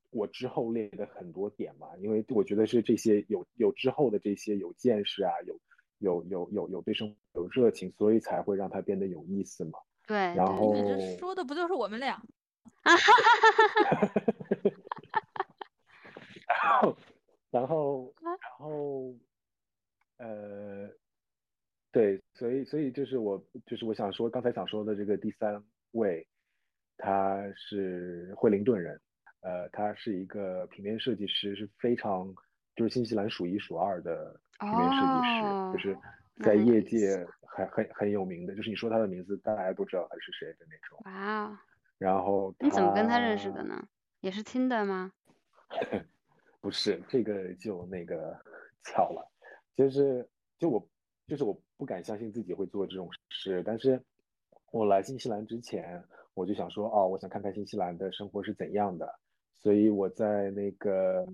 [0.08, 5.60] 我之后列的很多点嘛，因为我觉得是这些有有之后的这些有见识啊，有
[5.98, 9.78] 有有有有对生活有热情，所以才会让它变得有意思嘛。
[10.06, 12.20] 对然对后你这说的不就是我们俩？
[16.46, 16.96] 然后，
[17.50, 19.14] 然后，然后，
[20.18, 20.88] 呃，
[21.92, 25.62] 对，所以，所以就是我，就是我想说，刚才想说的这个第三
[25.92, 26.26] 位，
[26.98, 29.00] 他是惠灵顿人，
[29.40, 32.34] 呃，他是一个平面设计师，是非常
[32.76, 35.96] 就是新西兰数一数二的平面设计师，哦就是
[36.42, 41.00] 在业界很很很有名的，就是你说他的名字，大家都知道他是谁的那种。
[41.04, 41.58] 哇哦，
[41.98, 43.86] 然后你怎么跟他认识的呢？
[44.20, 45.12] 也是听的吗？
[46.60, 48.34] 不是这个就那个
[48.82, 49.30] 巧了，
[49.74, 50.26] 就是
[50.58, 50.88] 就我
[51.26, 54.02] 就是我不敢相信自己会做这种事，但是
[54.72, 59.20] 我来新西兰之前，我就想说，哦，我想看看新西兰的生活是怎样的，
[59.52, 61.26] 所以我在那个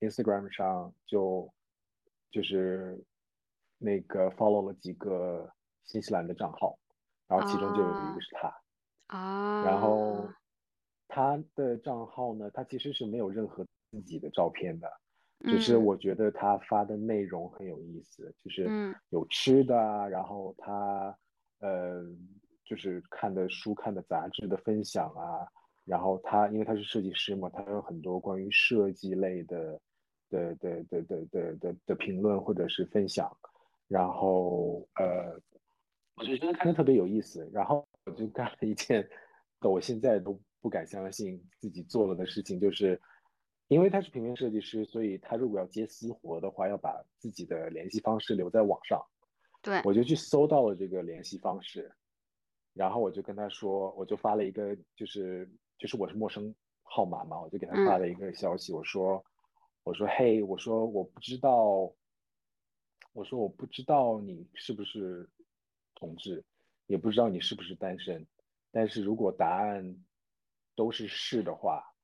[0.00, 1.48] Instagram 上就
[2.30, 3.00] 就是
[3.80, 5.50] 那个 follow 了几个
[5.84, 6.78] 新西兰的账号，
[7.26, 8.54] 然后其中就有一个是他，
[9.08, 10.28] 啊，然后。
[11.12, 14.88] 他的账号呢，他其实是没有任何自己的照片的，
[15.40, 15.84] 只是嗯。
[15.84, 18.94] 我觉得他发的内容很有意思，就是嗯。
[19.08, 21.12] 有吃的啊，然后他
[21.58, 22.00] 呃
[22.64, 25.44] 就是看的书、看的杂志的分享啊，
[25.84, 29.80] 然后他因为他是设计师嘛，他有很多关于设计类的
[30.30, 33.28] 的的的的的的的评论或者是分享，
[33.90, 35.34] 然后呃，
[36.14, 39.04] 我就觉得看着特别有意思，然后我就干了一件
[39.62, 43.00] 我现在都不敢相信自己做了的事情，就是
[43.66, 49.04] 因为他是平面设计师，所以他如果要接私活的话，要把自己的联系方式留在网上。
[49.60, 51.92] 对，我就去搜到了这个联系方式，
[52.74, 59.22] 然后我就跟他说，我就发了一个，就是就是我是陌生号码嘛，我就给他发了一个消息，我说
[59.82, 61.92] 我说嘿，我说我不知道，
[63.12, 65.28] 我说我不知道你是不是
[65.94, 66.44] 同志，
[66.86, 68.26] 也不知道你是不是单身，
[68.70, 69.96] 但是如果答案
[70.74, 71.94] 都是是的话，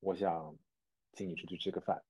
[0.00, 0.56] 我想
[1.12, 2.02] 请你出去吃个饭。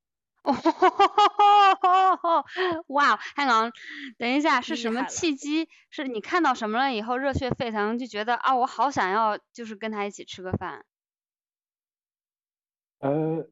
[2.88, 3.72] 哇，香港，
[4.18, 5.68] 等一下，是什么契机？
[5.88, 10.84] 是你看到什么了以后热血沸腾，就觉得啊，我好想要，就是跟他一起吃个饭。
[12.98, 13.48] 呃，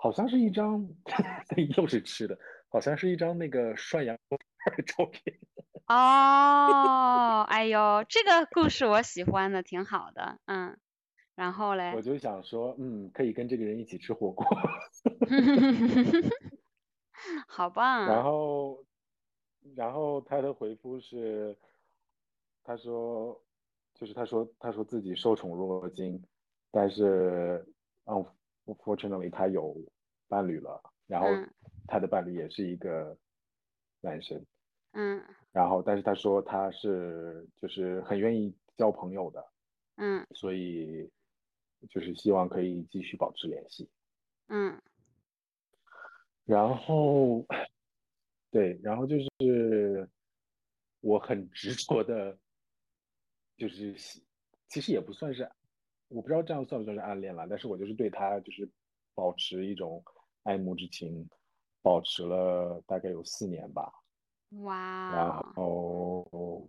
[0.00, 0.88] 好像是一张，
[1.76, 2.38] 又是吃的，
[2.68, 5.36] 好像是一张那个涮羊肉片的照片。
[5.88, 10.78] 哦，哎呦，这个故事我喜欢的，挺好的，嗯。
[11.34, 14.44] 然后嘞我，就想说，嗯，可以跟这个人一起吃火锅。
[17.46, 18.22] 好棒然啊！
[18.24, 18.84] 后，
[19.76, 21.56] 然后他的回复是，
[22.64, 23.40] 他说，
[23.94, 26.20] 就是他说他说自己受宠若惊，
[26.72, 27.64] 但是
[28.76, 29.76] Fortunately，他有
[30.28, 31.28] 伴侣了，然后
[31.86, 33.16] 他的伴侣也是一个
[34.00, 34.44] 男生，
[34.92, 39.44] 嗯然后但是他说他是就是很愿意交朋友的，
[39.96, 41.10] 嗯所以
[41.88, 43.88] 就是希望可以继续保持联系。
[44.48, 44.80] 嗯
[46.44, 47.44] 然后，
[48.50, 50.08] 对，然后就是
[51.00, 52.38] 我很执着的，
[53.56, 53.94] 就是
[54.68, 55.50] 其实也不算是，
[56.08, 58.68] 我不知道这样算不算是暗恋了，但是我就是对他就是
[59.14, 60.02] 保持一种
[60.42, 61.28] 爱慕之情，
[61.82, 63.92] 保持了大概有四年吧。
[64.62, 65.44] 哇然哦！
[65.54, 66.68] 后，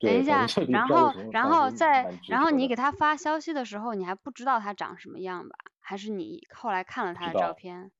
[0.00, 5.56] 等一下然后然后在然后你给他发消息的时候，你还不知道他长什么样吧？
[5.80, 7.90] 还是你后来看了他的照片？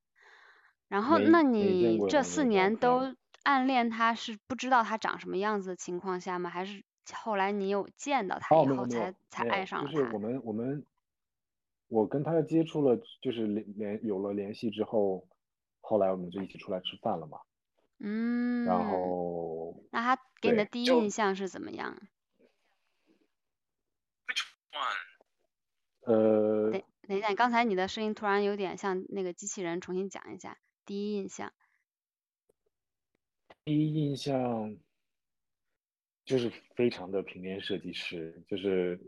[0.89, 6.49] 然后，那你这四年都暗恋他是不知道他长什么样子的情况下吗？
[6.49, 6.83] 还是
[7.15, 9.93] 后来你有见到他哦，以后才才，爱上了他？
[9.93, 10.85] 就是我们我们
[11.89, 15.27] 我跟他接触了，就是联联有了联系之后，
[15.81, 17.41] 后来我们就一起出来吃饭了嘛。
[18.01, 21.99] 嗯然嗯，后那他给你的第一印象是怎么样
[24.27, 26.13] ？Which one？？
[26.13, 31.53] 呃，等等一下，刚才你的声音突然有点像那个机器人，重新讲一下第一印象。
[33.65, 34.77] 第一印象
[36.29, 39.01] 就是非常的平面设计师，就是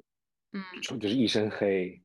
[0.53, 0.63] 嗯
[0.99, 2.03] 就是一身黑，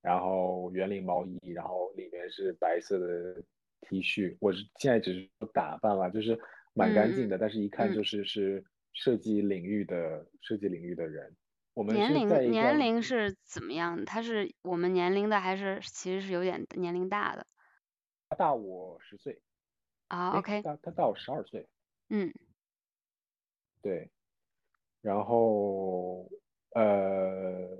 [0.00, 3.42] 然后圆领毛衣，然后里面是白色的
[3.82, 4.34] T 恤。
[4.40, 6.40] 我是现在只是打扮了，就是
[6.72, 11.36] 蛮干净嗯的，但是一看嗯就是是设计领域的设计领域的人。
[11.74, 14.06] 我们年龄年龄是怎么样的？
[14.06, 17.46] 他是我们年龄的，还是其实是有点年龄大的？
[18.30, 19.42] 他大我十岁，
[20.08, 21.68] 啊哎，，OK，他他大我十二岁，
[22.08, 22.32] 嗯
[23.82, 24.08] 对，
[25.04, 26.26] 然后
[26.74, 27.78] 呃，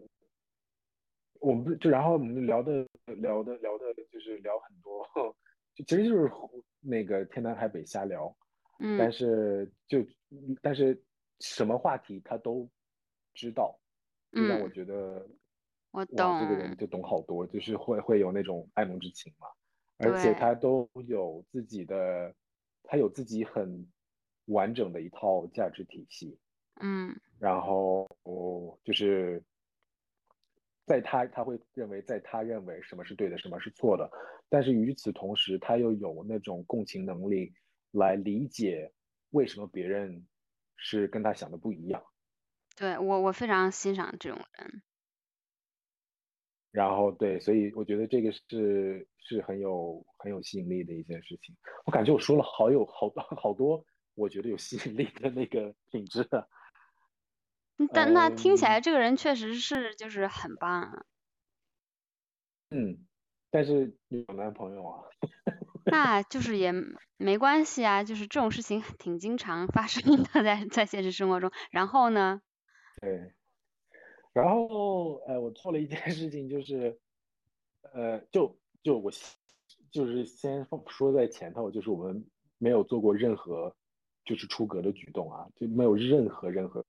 [1.41, 5.03] 我们不就然后我们聊的聊的聊的就是聊很多，
[5.75, 6.31] 就其实就是
[6.81, 8.37] 那个天南海北瞎聊，
[8.79, 9.13] 嗯但嗯。
[9.13, 9.99] 是就
[10.61, 11.03] 但是
[11.41, 12.69] 什么话题他都
[13.33, 13.81] 知道，
[14.35, 15.27] 就让我嗯，觉得
[15.91, 19.49] 我懂，这个人，就懂好多，就是会会有那种爱慕之情嘛，
[19.97, 22.35] 而且，他都有自己的，
[22.83, 23.87] 他有自己很
[24.47, 26.39] 完整的一套价值体系。
[26.81, 28.09] 嗯然后
[28.85, 29.43] 就是
[30.87, 34.11] 在他他会认为，在他认为什么是对的，什么是错的，
[34.49, 37.53] 但是与此同时，他又有那种共情能力
[37.93, 38.93] 来理解
[39.31, 40.27] 为什么别人
[40.77, 42.03] 是跟他想的不一样。
[42.77, 44.83] 对我我非常欣赏这种人。
[46.71, 51.55] 然后对，所以我觉得这个是是很有很有吸引力的一件事情。
[51.85, 56.45] 我感觉我说了好有好多好多，我觉得有吸引力的那个品质啊。
[57.79, 61.05] 嗯但那听起嗯来这个人确实是就是很棒啊。
[62.71, 63.07] 嗯，
[63.51, 65.03] 但是有男朋友啊。
[65.87, 66.73] 那就是也
[67.19, 71.51] 没关系啊，就是这种事情挺经常发生的， 在在现实生活中。
[71.71, 72.41] 然后呢？
[73.03, 73.33] 对，
[74.33, 76.99] 然后呃，我做了一件事情，就是
[77.93, 79.11] 呃，就就我
[79.91, 82.25] 就是先说在前头，就是我们
[82.59, 83.75] 没有做过任何
[84.25, 86.87] 就是出格的举动啊，就没有任何任何，我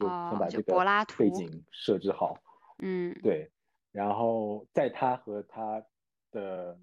[0.00, 2.36] 就先把这个背景设置好。
[2.78, 3.50] 嗯，对。
[3.92, 5.84] 然后在他和他
[6.30, 6.78] 的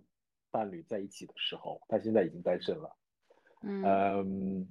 [0.51, 2.95] 伴侣在一起的时候，他现在已经单身了。
[3.61, 4.67] 嗯，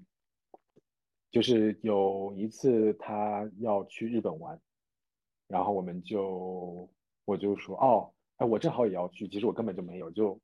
[1.31, 4.61] 就是有一次他要去日本玩，
[5.49, 6.89] 然后我们就
[7.25, 10.39] 我就说哦，哎，我正好也要去，其实我根本就没有，就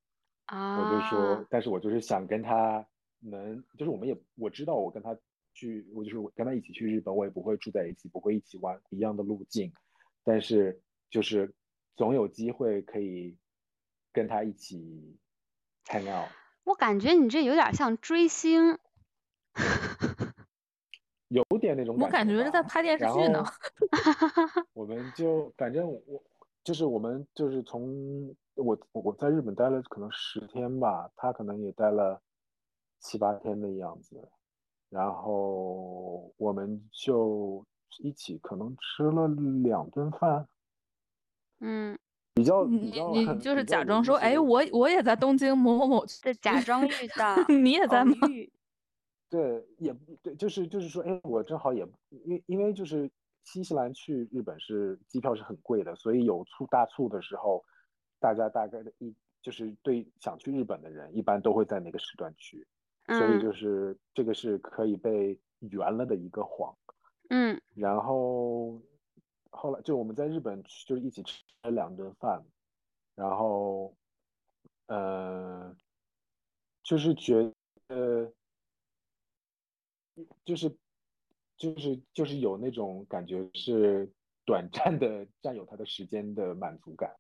[0.48, 2.84] 我就说，但是我就是想跟他
[3.20, 5.16] 能，就是我们也我知道我跟他
[5.52, 9.72] 去，我就是跟他一起去日本，我也不会住在一起，不会一起玩一样的路径，
[10.24, 10.80] 但是
[11.10, 11.54] 就是。
[11.94, 13.36] 总有机会可以
[14.14, 15.14] 跟他一起
[15.84, 16.30] hang out。
[16.64, 18.78] 我感觉你这有点像追星，
[21.28, 22.06] 有点那种感觉。
[22.06, 23.44] 我感觉是在拍电视剧呢。
[24.72, 26.24] 我们就反正我
[26.64, 32.22] 就是我们就是从我我在日本待了可能十天吧，他可能也待了
[33.00, 34.30] 七八天的样子，
[34.92, 37.64] 然后我们就
[38.00, 39.26] 一起可能吃了
[39.62, 40.46] 两顿饭。
[41.60, 41.98] 嗯，
[42.34, 48.14] 比较你你就是假装说，哎，我我也在东京某某某，对，假装遇到， 你也在吗？
[49.30, 53.10] 对，也对，就是就是说，哎，我正好也因因为就是
[53.44, 57.64] 新西兰去日本是机票是很贵的，所以有促大促的时候，
[58.20, 62.66] 大家大概的一就是对想去日本的人，一般都会在那个时段去，
[63.18, 66.76] 所以就是这个是可以被圆了的一个谎。
[67.30, 68.80] 嗯，然后。
[69.54, 72.42] 后来就我们在日本就是一起吃了两顿饭，
[73.14, 73.94] 然后，
[74.86, 75.76] 呃，
[76.82, 77.52] 就是觉
[77.86, 78.32] 得，
[80.42, 80.74] 就是
[81.58, 84.10] 就是就是有那种感觉是
[84.46, 87.14] 短暂的占有他的时间的满足感，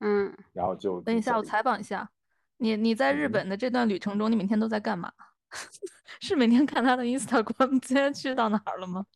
[0.00, 2.10] 嗯，然后就等一下我采访一下，
[2.56, 5.12] 你你在日本的这段旅程中，你每天都在干嘛？
[6.20, 9.06] 是每天看他的 Instagram，今天去到哪儿了吗？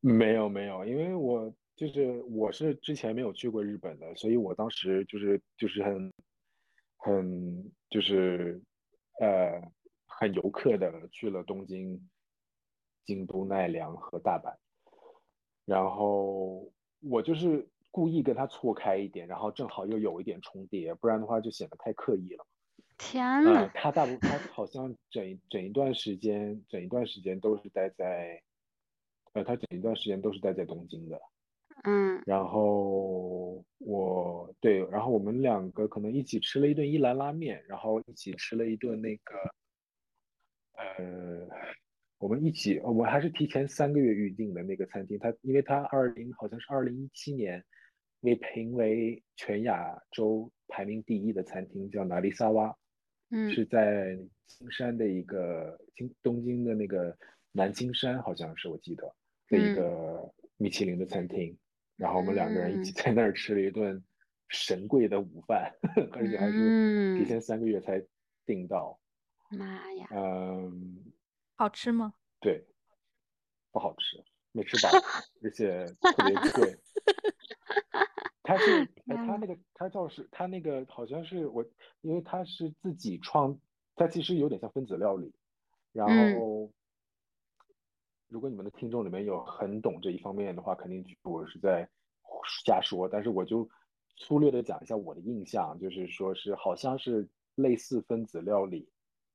[0.00, 1.52] 没有没有，因为我。
[1.76, 6.12] 就是我是之前没有去过日本的，所以我当时就是就是很
[6.98, 8.60] 很就是
[9.18, 9.58] 呃
[10.04, 11.98] 很游客的去了东京、
[13.06, 14.54] 京都、奈良和大阪，
[15.64, 16.70] 然后
[17.00, 22.46] 我就是故意跟他错开一点，然后正好又有一点重叠，不然的话就显得太刻意了。
[23.02, 28.42] 天呐，他大部他好像整整一段时间整一段时间都是待在
[29.32, 31.18] 呃他整一段时间都是待在东京的。
[31.84, 39.34] 嗯，然后我对，然后我们两个可能一起吃了一顿一兰拉面，然后一起吃了一顿那个，
[40.76, 41.48] 呃，
[42.18, 47.64] 我们一起，我们还是提前三个月预定的那个餐厅，它因为它二零好像是二零一七年
[48.20, 52.76] 被评为全亚洲排名第一的餐厅，叫哪里萨瓦，
[53.30, 57.16] 嗯，是在青山的一个京东京的那个
[57.52, 59.12] 南青山，好像是我记得
[59.48, 61.56] 的一个米其林的餐厅。
[61.96, 64.02] 然后我们两个人一起在那儿吃了一顿
[64.48, 65.70] 神贵的午饭，
[66.12, 68.02] 而且还是提前三个月才
[68.46, 68.98] 订到。
[69.50, 70.08] 妈呀！
[70.12, 71.12] 嗯，
[71.56, 72.14] 好吃吗？
[72.40, 72.64] 对，
[73.70, 74.88] 不好吃，没吃饱，
[75.42, 76.78] 而且特别贵。
[78.50, 81.64] 他是， 他那个他叫是，他那个好像是我，
[82.00, 83.58] 因为他是自己创，
[83.94, 85.32] 他其实有点像分子料理，
[85.92, 86.70] 然后。
[88.32, 91.90] 如果你们的听众里面有很懂这一方面的话，肯定我是在
[92.64, 93.08] 瞎说。
[93.08, 93.68] 但是我就
[94.18, 98.88] 粗略的讲一下我的印象，就是说是好像是类似分子料理，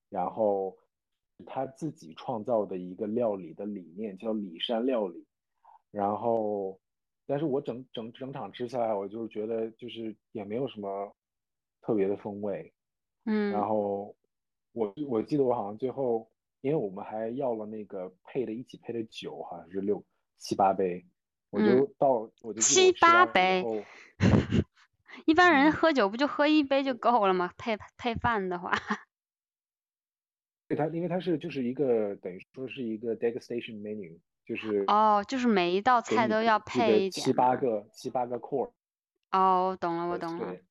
[0.07, 0.77] 然后
[1.45, 5.25] 他自己创造的一个料理的理念叫里山料理。
[5.91, 6.79] 然后，
[7.27, 11.15] 但是我整整整场吃下来，我就是觉得就是也没有什么
[11.81, 12.73] 特别的风味。
[13.25, 13.51] 嗯。
[13.51, 14.15] 然后
[14.73, 16.29] 我我记得我好像最后。
[16.61, 20.03] 因为我们还要了那个配的一起配的酒，好像是六
[20.37, 21.05] 七八杯，
[21.51, 23.85] 我就到我就七八杯，
[25.27, 27.53] 一般人喝酒不就喝一杯就够了吗？
[27.55, 28.71] 配配饭的话，
[30.67, 38.71] 对它，因为它是就是一个等于说是一个 degustation menu，就是哦，就是每一道菜都要配一点，七八个七八个 core。
[39.31, 40.45] 哦，懂了，我懂了。
[40.45, 40.63] 对，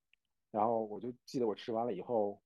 [0.51, 2.41] 然后我就记得我吃完了以后。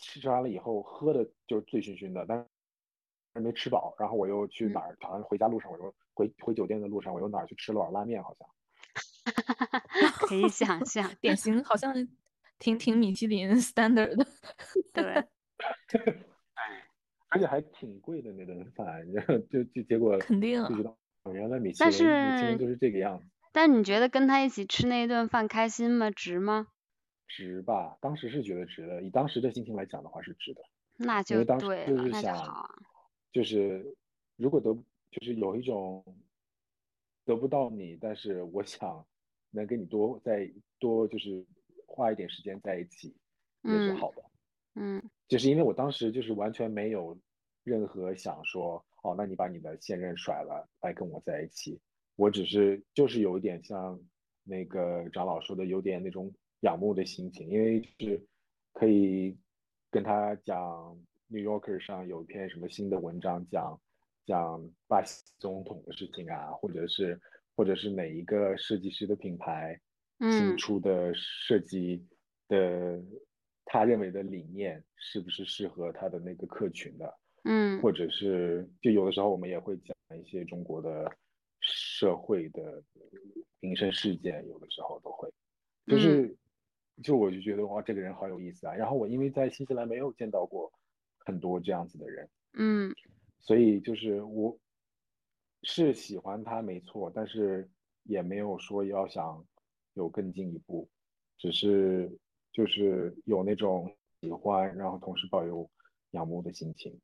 [0.00, 2.38] 吃吃完了以后喝的就醉醺醺的，但
[3.34, 3.92] 是没吃饱。
[3.98, 4.96] 然后我又去哪儿？
[5.00, 8.22] 好像回家路上，我又回回酒店的路上，我又哪儿去吃了碗拉面？
[8.22, 8.48] 好像。
[10.28, 11.92] 可以想象，典型好像
[12.60, 14.24] 挺挺米其林 standard 的。
[14.92, 15.26] 对，
[17.28, 20.90] 而且还挺贵的那顿饭，然后就就结果肯定啊就觉得
[21.24, 26.10] 哦原来米其但林米其林是就是这个样子，但你觉得跟他一起吃那一顿饭开心吗？
[26.10, 26.68] 值吗？
[27.26, 27.98] 值吧？
[28.00, 30.62] 当时是觉得值的，以当时的心情来讲的话是值的，
[30.96, 32.68] 那就对了，就是那就好。
[33.30, 33.94] 就是
[34.36, 34.72] 如果得
[35.10, 36.02] 就是有一种
[37.26, 39.04] 得不到你，但是我想
[39.50, 41.44] 能跟你多再多就是
[41.86, 43.14] 花一点时间在一起
[43.62, 44.24] 也是嗯好的。
[44.76, 47.16] 嗯就是因为我当时就是完全没有
[47.62, 51.78] 任何想说，哦，那你把你的现任甩了来跟我在一起，
[52.16, 54.00] 我只是就是有一点像
[54.42, 58.26] 那个长老说的，有点那种仰慕的心情，因为是
[58.72, 59.36] 可以
[59.90, 60.58] 跟他讲
[61.28, 63.78] 《New Yorker》上有一篇什么新的文章讲
[64.24, 67.20] 讲巴西总统的事情啊，或者是
[67.54, 69.78] 或者是哪一个设计师的品牌
[70.18, 70.56] 新嗯。
[70.56, 72.02] 出的设计
[72.48, 73.02] 的
[73.70, 77.78] 他认为的理念是不是适合他的那个客群的，嗯。
[77.82, 81.14] 或者是就有的时候我们也会讲一些中国的
[81.60, 82.82] 社会的
[83.60, 85.28] 民生事件，有的时候都会，
[85.86, 86.00] 就嗯。
[86.00, 86.36] 是
[87.02, 88.74] 就我就觉得哇，这个人好有意思啊。
[88.74, 90.72] 然后我因为在新西兰没有见到过
[91.18, 92.94] 很多这样子的人，嗯。
[93.38, 94.58] 所以就是我
[95.62, 97.68] 是喜欢他没错，但是
[98.04, 99.44] 也没有说要想
[99.92, 100.88] 有更进一步，
[101.36, 102.10] 只是
[102.58, 103.88] 就是有那种
[104.20, 105.70] 喜欢，然后同时抱有
[106.10, 107.00] 仰慕的心情。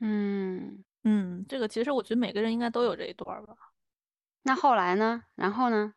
[0.00, 3.54] 嗯，嗯，这个其实我觉得每个人应该都有这一段吧。
[4.42, 5.22] 那后来呢？
[5.34, 5.92] 然后呢？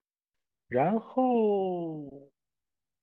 [0.68, 2.30] 然后，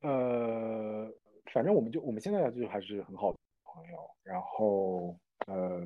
[0.02, 1.10] 呃，
[1.54, 3.98] 反正我们就我们现在就还是很好的朋友。
[4.22, 5.82] 然后，呃，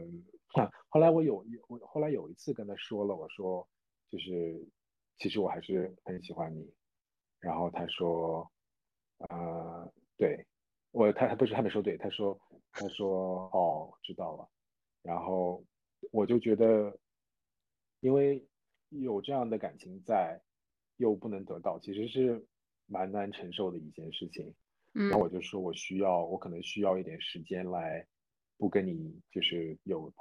[0.91, 3.65] 后来我有我后来有一次跟他说了，我说
[4.11, 4.69] 就是
[5.19, 6.69] 其实我还是很喜欢你。
[7.39, 8.51] 然后他说，
[9.19, 10.47] 呃，对
[10.93, 12.39] 我他他不是他没说对，他说
[12.73, 14.49] 他说哦知道了。
[15.03, 15.65] 然后
[16.11, 16.99] 我就觉得，
[18.01, 18.47] 因为
[18.91, 20.41] 有这样的感情在，
[20.97, 22.45] 又不能得到，其实是
[22.87, 24.55] 蛮难承受的一件事情。
[24.95, 28.07] 嗯然后我就说我需要，我可能需要一点时间来
[28.57, 30.13] 不跟你就是有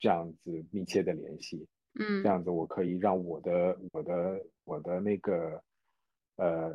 [0.00, 1.68] 这样子密切的联系，
[1.98, 5.62] 嗯这样子我可以让我的我的我的那个
[6.36, 6.74] 呃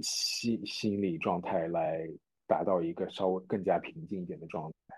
[0.00, 2.08] 心心理状态来
[2.46, 4.96] 达到一个稍微更加平静一点的状态。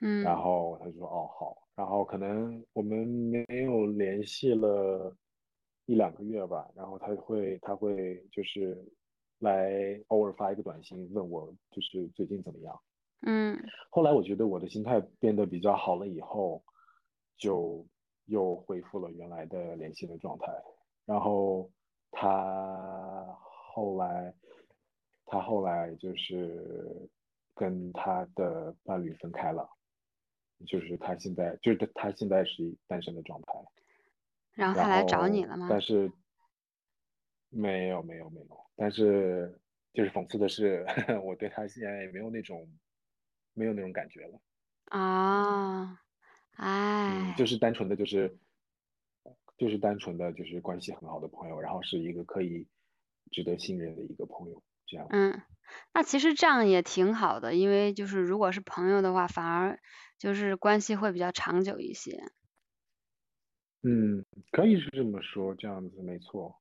[0.00, 5.16] 嗯然后他就说哦好，然后可能我们没有联系了
[5.86, 8.76] 一两个月吧，然后他会他会就是
[9.38, 12.80] 来偶尔发一个短信问我就是最近怎么样。
[13.24, 13.56] 嗯
[13.90, 16.64] 后来我觉得我的心态变得比较好了以后，
[17.36, 17.86] 就
[18.26, 20.46] 又恢复了原来的联系的状态。
[21.04, 21.70] 然后
[22.10, 23.21] 他
[23.72, 24.34] 后来，
[25.26, 27.08] 他后来就是
[27.54, 29.68] 跟他的伴侣分开了，
[30.66, 33.52] 就是他现在就是他他现在是单身的状态。
[34.54, 35.66] 然然后他来找你了吗？
[35.70, 36.12] 但是
[37.48, 39.58] 没有没有没有，但是
[39.94, 40.84] 就是讽刺的是，
[41.24, 42.68] 我对他现在也没有那种
[43.54, 44.40] 没有那种感觉了，
[44.86, 46.00] 啊，
[46.58, 48.38] 嗯，哎，就是单纯的就是
[49.56, 52.66] 就是单纯的就是关系很好的朋友，然后是一个可以
[53.32, 55.06] 值得信任的一个朋友，这样。
[55.10, 55.42] 嗯，
[55.92, 59.80] 那其实这样也挺好的，因为就是如果是朋友的话，反而
[60.18, 62.22] 就是关系会比较长久一些。
[63.82, 66.54] 嗯，可以是这么说，这样子没错。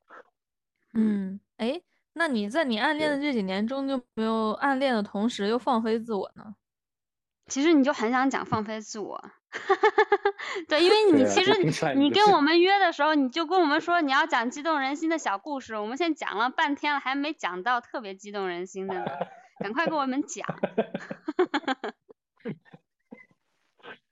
[0.93, 1.81] 嗯，哎，
[2.13, 6.55] 那你在你暗恋的这几年中，就没有暗恋的同时又放飞自我呢？
[7.47, 9.31] 其实你就很想讲放飞自我，
[10.69, 11.53] 对，因为你其实
[11.95, 19.05] 你跟我 们约的时候，你就跟我们说你要讲激动人心的小故事，我们现在讲了半天了，还没讲到特别激动人心的呢，
[19.59, 20.47] 赶快给我们讲。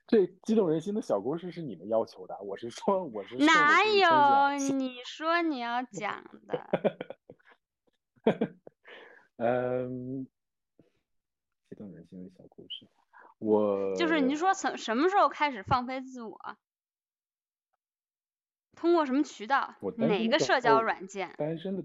[0.06, 4.58] 这激动人心的小故事是你们要求的，我是说我是哪有？
[4.58, 6.66] 你说你要讲的，
[9.36, 10.26] 嗯，
[11.68, 12.88] 激动人心的小故事，
[13.40, 16.38] 我就是你说什什么时候开始放飞自我？
[18.76, 21.34] 通过什么渠道哪个社交软件？
[21.36, 21.84] 单身的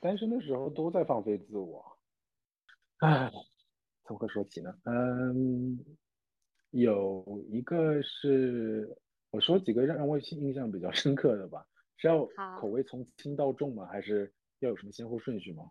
[0.00, 1.98] 单身的时候都在放飞自我。
[2.98, 3.32] 唉，
[4.04, 4.74] 从何说起呢？
[4.84, 5.78] 嗯，
[6.70, 8.98] 有一个是
[9.30, 11.66] 我说几个让让我印象比较深刻的吧，
[11.96, 12.26] 是要
[12.60, 13.86] 口味从轻到重吗？
[13.86, 15.70] 还是要有什么先后顺序吗？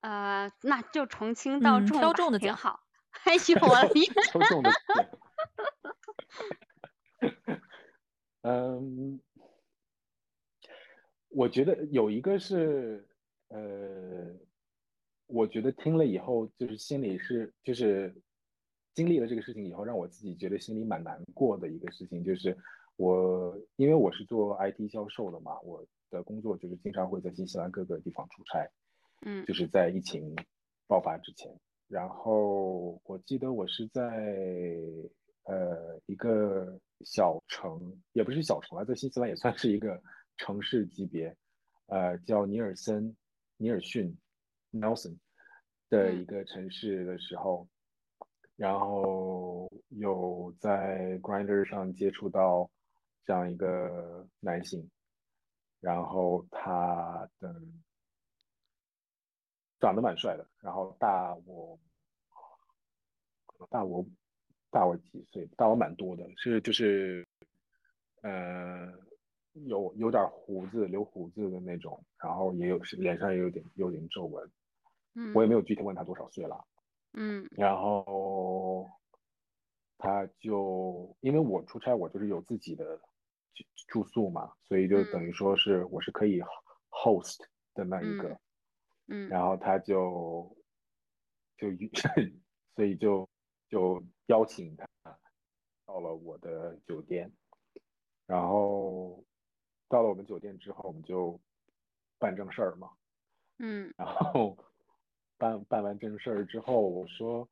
[0.00, 2.80] 呃，那就从轻到嗯重吧，挑重的讲挺好。
[3.24, 4.06] 哎呦我的天！
[4.30, 5.08] 抽中的点。
[8.42, 9.20] 嗯，
[11.28, 13.06] 我觉得有一个是，
[13.48, 14.34] 呃，
[15.26, 18.14] 我觉得听了以后，就是心里是就是
[18.94, 22.56] 经历了这个事情以后，让我自己觉得心里蛮难过的一个事情，就是
[22.96, 28.70] 我因为我是做 IT 销售的嘛，我的工作就是经常会在新西兰各个地方出差，
[29.26, 30.34] 嗯就是在疫情
[30.86, 31.54] 爆发之前。
[31.90, 34.00] 然后我记得我是在
[35.42, 40.00] 呃一个小城，也不是小城啊，在新西兰也算是一个
[40.36, 41.36] 城市级别，
[41.86, 43.16] 呃，叫尼尔森、
[43.56, 44.16] 尼尔逊
[44.70, 45.16] （Nelson）
[45.88, 47.66] 的一个城市的时候，
[48.54, 52.70] 然后有在 Grinder 上接触到
[53.24, 54.88] 这样一个男性，
[55.80, 57.60] 然后他的
[59.80, 61.78] 长得蛮帅的，然后大我
[63.70, 64.04] 大我
[64.70, 67.26] 大我几岁，大我蛮多的，是就是
[68.22, 68.92] 呃
[69.66, 74.50] 有有点胡子，留胡子的那种，然后也有是脸上也有点有点皱纹，
[75.14, 75.34] 嗯。
[75.34, 76.64] 我也没有具体问他多少岁了，
[77.14, 77.48] 嗯。
[77.52, 78.88] 然后
[79.98, 82.96] 他就因为我出差，我就是有自己的
[83.54, 86.40] 住住宿嘛，所以就等于说是我是可以
[86.90, 87.38] host
[87.74, 88.38] 的那一个，嗯
[89.28, 90.56] 然后他就
[91.56, 91.68] 就
[92.76, 93.28] 所以就
[93.68, 94.86] 就邀请他
[95.84, 97.30] 到了我的酒店，
[98.26, 99.24] 然后
[99.88, 101.40] 到了我们酒店之后，我们就
[102.18, 102.90] 办正事儿嘛，
[103.58, 103.92] 嗯。
[103.96, 104.56] 然后
[105.36, 107.48] 办办完正事儿之后，我说，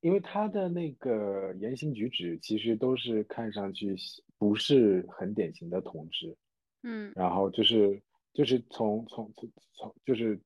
[0.00, 3.96] 因为他的那个言行举止其实都是看上去
[4.36, 6.36] 不是很典型的同志，
[6.82, 7.12] 嗯。
[7.16, 8.02] 然后就是
[8.34, 10.38] 就是从从从从就是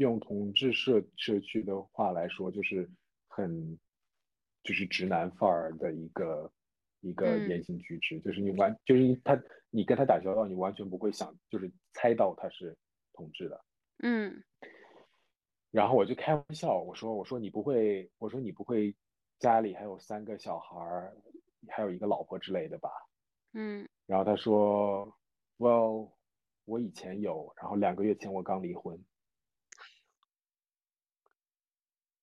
[0.00, 2.90] 用同志社社区的话来说，就是
[3.28, 3.78] 很
[4.62, 6.50] 就是直男范儿的一个
[7.00, 9.38] 一个嗯言行举止，就是你完就是他
[9.68, 12.74] 你跟他打交道，你完全不会想就是猜到他是
[13.12, 13.64] 同志的。
[14.02, 14.42] 嗯
[15.70, 18.96] 然后我就开玩笑，我说我说你不会，我说你不会
[19.38, 21.14] 家里还有三个小孩儿，
[21.68, 22.90] 还有一个老婆之类的吧？
[23.52, 25.14] 嗯然后他说
[25.58, 26.10] ，Well，
[26.64, 28.98] 我以前有，然后两个月前我刚离婚。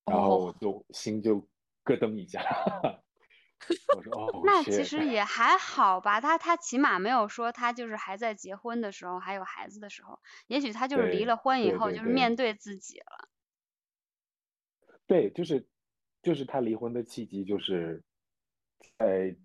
[0.08, 1.40] 然后我哦，就心就
[1.84, 2.42] 咯噔一下，
[3.96, 13.30] 我说哦，那其实也还好吧，他他起码没有说他就是还在结婚的时候，还有孩子的时候，也许他就是离了婚以后，就是面对自己了。
[15.06, 15.68] 对，就是
[16.22, 18.02] 就是他离婚的契机，就是
[18.98, 19.36] 在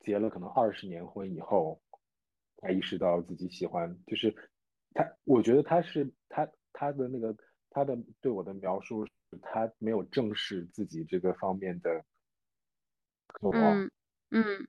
[0.00, 1.80] 结了可能二十年婚以后，
[2.56, 4.34] 他意识到自己喜欢，就是
[4.94, 7.36] 他，我觉得他是他他的那个
[7.68, 12.04] 他的对我的描述是，他没有正视自己这个方面的
[13.26, 13.90] 渴望，嗯
[14.30, 14.68] 嗯。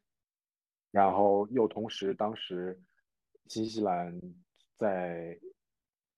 [0.91, 2.79] 然后又同时当时
[3.47, 4.19] 新西兰
[4.75, 5.39] 在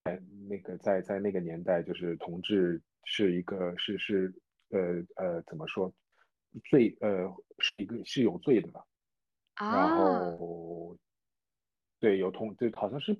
[0.03, 4.33] 在那个在在那个年代，就是同志是一个是是
[4.69, 4.79] 呃
[5.15, 5.93] 呃怎么说
[6.69, 8.85] 罪呃是一个是有罪的吧，
[9.55, 9.95] 然啊。
[9.97, 10.97] 后
[11.99, 13.17] 对有同对好像是，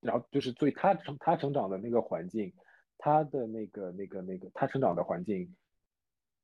[0.00, 2.54] 然后就是对他成他成长的那个环境，
[2.98, 5.54] 他的那个那个那个他成长的环境，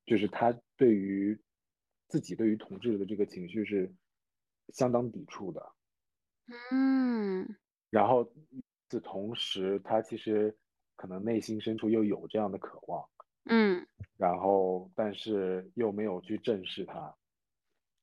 [0.07, 1.39] 就是他对于
[2.09, 3.93] 自己对于同志的这个情绪是
[4.69, 5.73] 相当抵触的。
[6.71, 7.57] 嗯
[7.91, 10.57] 然后与此同时，他其实
[10.97, 13.09] 可能内心深处又有这样的渴望，
[13.45, 13.87] 嗯
[14.17, 17.15] 然后但是又没有去正视它，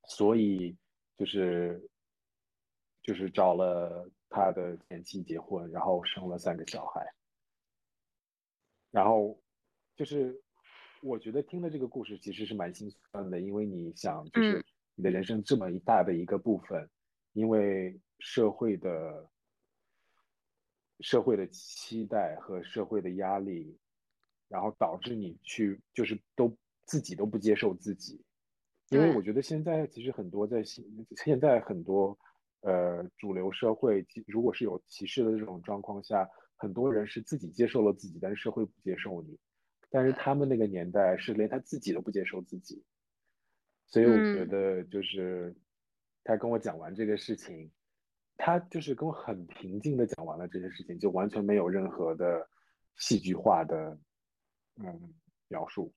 [0.06, 0.76] 所以
[1.18, 1.90] 就是
[3.04, 7.06] 就是找了他的前妻结婚，然后生了三个小孩，
[8.92, 9.40] 然后
[9.96, 10.42] 就是
[11.02, 14.66] 我觉得听的这个故事其实是蛮心酸的，因为你想就是嗯
[14.96, 16.90] 你的人生这么一大的一个部分，
[17.34, 19.30] 因为社会的
[21.02, 23.78] 社会的期待和社会的压力，
[24.48, 26.52] 然后导致你去就是都
[26.86, 28.20] 自己都不接受自己，
[28.90, 30.84] 因为我觉得现在其实很多在现
[31.24, 32.18] 现在很多
[32.62, 36.28] 呃主流社会，其如果是有歧视的这种状况下，
[36.58, 39.38] 很多人是自己接受了自己，但是社会不接受你，
[39.90, 42.84] 但是他们那个年代是连他自己都不接受自己，
[43.86, 45.56] 所以我觉嗯得就是
[46.24, 47.72] 他跟我讲完这个事情，
[48.36, 52.50] 他就是跟我很平静的讲完了这些事情，就完全没有任何的
[52.98, 53.98] 戏剧化的
[54.76, 55.14] 嗯
[55.48, 55.94] 描述。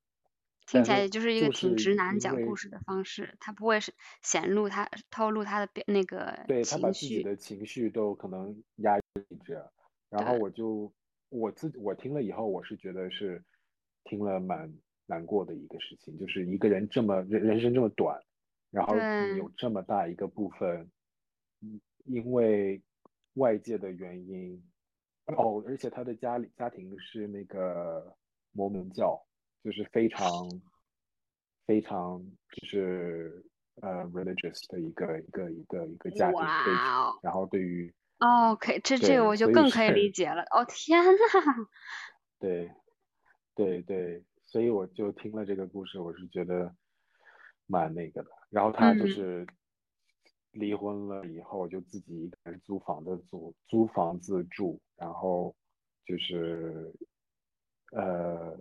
[0.67, 3.93] 听起来就是一个挺直男讲故事的方式，他不会是
[4.23, 6.93] 显露他透露他的表那个对他把。
[6.93, 9.03] 自己的情绪都可能压抑
[9.45, 9.73] 着，
[10.11, 10.93] 然后我就
[11.29, 13.43] 我自我听了以后，我是觉得是
[14.05, 14.73] 听了蛮
[15.07, 18.21] 难过的一个事情，就是一个人这么人人生这么短，
[18.71, 18.97] 然后
[19.37, 20.91] 有这么大一个部分，
[21.61, 22.83] 嗯，因为
[23.35, 24.61] 外界的原因，
[25.27, 28.17] 哦，而且他的家里家庭是那个
[28.53, 29.25] 摩门教，
[29.63, 30.29] 就是非常
[31.67, 33.45] 非常就是
[33.77, 40.43] 呃 religious 的一个一个一个一个家庭背景然后对于哦，可以，这这个我就更可以理解了。
[40.51, 41.11] 哦，天呐，
[42.39, 42.71] 对，
[43.55, 46.75] 对对，所以我就听了这个故事，我是觉得
[47.67, 48.31] 蛮那个的。
[48.51, 49.47] 然后他就嗯是
[50.53, 55.55] 离婚了以后，就自己一个人租房子租租房子住，然后
[56.05, 56.93] 就是
[57.93, 58.59] 呃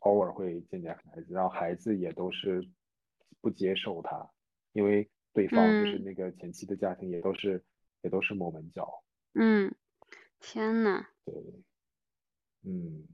[0.00, 2.62] 偶尔会见见孩子，然后孩子也都是
[3.40, 4.28] 不接受他，
[4.72, 7.62] 因为对方就是嗯那个前妻的家庭也都是
[8.02, 9.02] 也都是摩门教，
[9.34, 9.74] 嗯，
[10.38, 11.06] 天呐。
[11.24, 11.34] 对，
[12.64, 13.06] 嗯。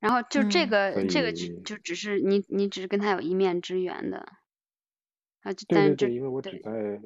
[0.00, 4.18] 然后就这嗯个这个就就只是你你只是跟他有一面之缘的，
[5.40, 7.00] 啊，就但是就对对对，因为我只在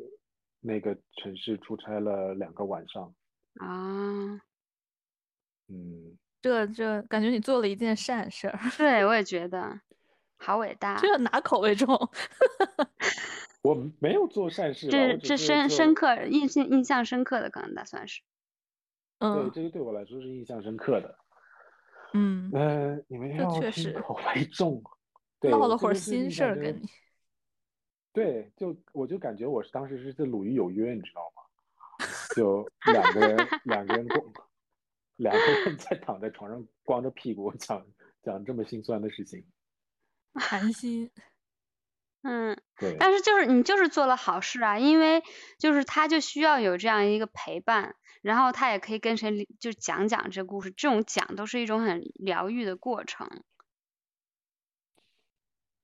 [0.61, 3.14] 那个城市出差了两个晚上，
[3.61, 4.43] 啊，
[5.68, 9.81] 嗯，这这感觉你做了一件善事儿，对我也觉得
[10.37, 11.97] 好伟大，这哪口味重？
[13.63, 18.21] 我没有做善事这这深深刻印象印象深刻的，可能打算是，
[19.19, 21.19] 对嗯这个对我来说是印象深刻的。
[22.15, 24.83] 嗯，呃，你们这要确实听口味重，
[25.41, 26.87] 对，唠了会儿心事儿跟你。
[28.13, 31.43] 对，就我就感觉我是当时是在鲁豫有约，你知道吗？
[32.35, 34.21] 就 两个人两个人光
[35.17, 37.87] 两个人在躺在床上光着屁股讲
[38.23, 39.47] 讲这么心酸的事情，
[40.35, 41.09] 寒心，
[42.23, 45.23] 嗯，对，但是就是你就是做了好事啊，因为
[45.59, 53.43] 就是他就需要有这样一个陪伴，然后他也可以跟谁就讲讲这故事，这种讲都是一种很疗愈的过程，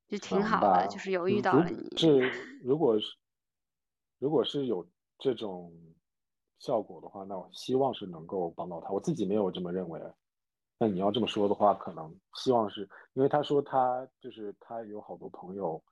[0.07, 2.33] 就挺好的，就是有遇到了你，是
[2.63, 3.07] 如果是
[4.19, 5.73] 如果是有这种
[6.61, 8.91] 效果的话，那我希望是能够帮到他。
[8.91, 10.01] 我自己没有这么认为。
[10.81, 15.83] 那你要这么说的话，可能希望是因为他说他就是他有好多朋友，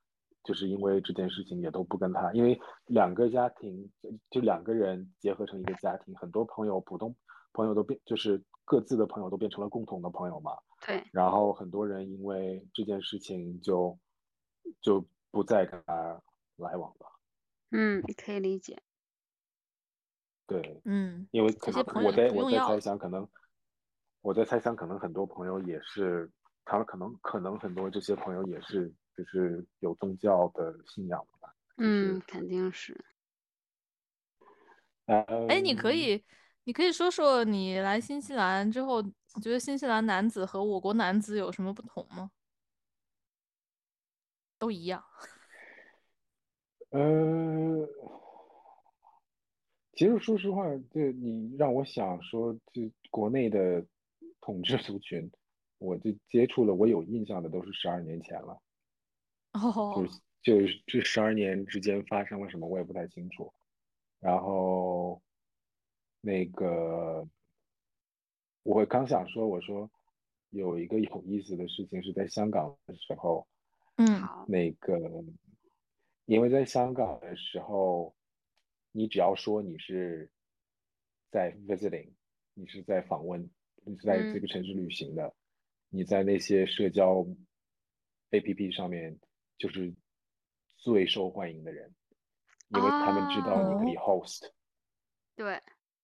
[0.46, 3.90] 就是因为这件事情也都不跟他，因为两个家庭
[4.30, 7.14] 就两个人结合成一个家庭，很多朋友普通
[7.52, 10.52] 朋友都变就是各自的朋友都变成了共同的朋友嘛。
[10.86, 13.98] 对，然后很多人因为这件事情就
[14.80, 16.22] 就不再跟他
[16.56, 17.06] 来往了。
[17.72, 18.80] 嗯，可以理解，
[20.46, 23.28] 对，嗯，因为可能我在我在猜想，可能
[24.22, 26.30] 我在猜想，可能很多朋友也是，
[26.64, 31.54] 他们可能可能很多这些朋友也是就是有宗教的信仰的吧。
[31.78, 33.04] 嗯，肯定是，
[35.06, 36.24] 哎，你可嗯以，
[36.64, 39.12] 你可以说说你来新西兰之后，你
[39.42, 42.30] 觉得新西兰男子和我国男子有什么不同吗？
[44.58, 45.04] 都一样。
[46.90, 47.86] 呃，
[49.92, 53.84] 其实说实话，就你让我想说，就国内的
[54.40, 55.30] 统治族群，
[55.78, 58.58] 我就接触了，我有印象的都是十二年前了。
[59.56, 63.52] 哦就，是就是这十二年之间发生了什么，我也不太清楚。
[64.20, 65.22] 然后
[66.20, 67.26] 那个，
[68.62, 69.90] 我刚想说，我说
[70.50, 73.46] 有一个有意思的事情是在香港的时候，
[73.96, 75.24] 嗯，那个，
[76.24, 78.14] 因为在香港的时候，
[78.92, 80.30] 你只要说你是
[81.30, 82.10] 在 visiting，
[82.54, 83.48] 你是在访问，
[83.84, 85.34] 你是在这嗯个城市旅行的，
[85.90, 87.26] 你在那些社交
[88.30, 89.18] APP 上面
[89.58, 89.94] 就是
[90.76, 91.94] 最受欢迎的人，
[92.68, 94.50] 因为他们知道你可以 host，
[95.34, 95.56] 对，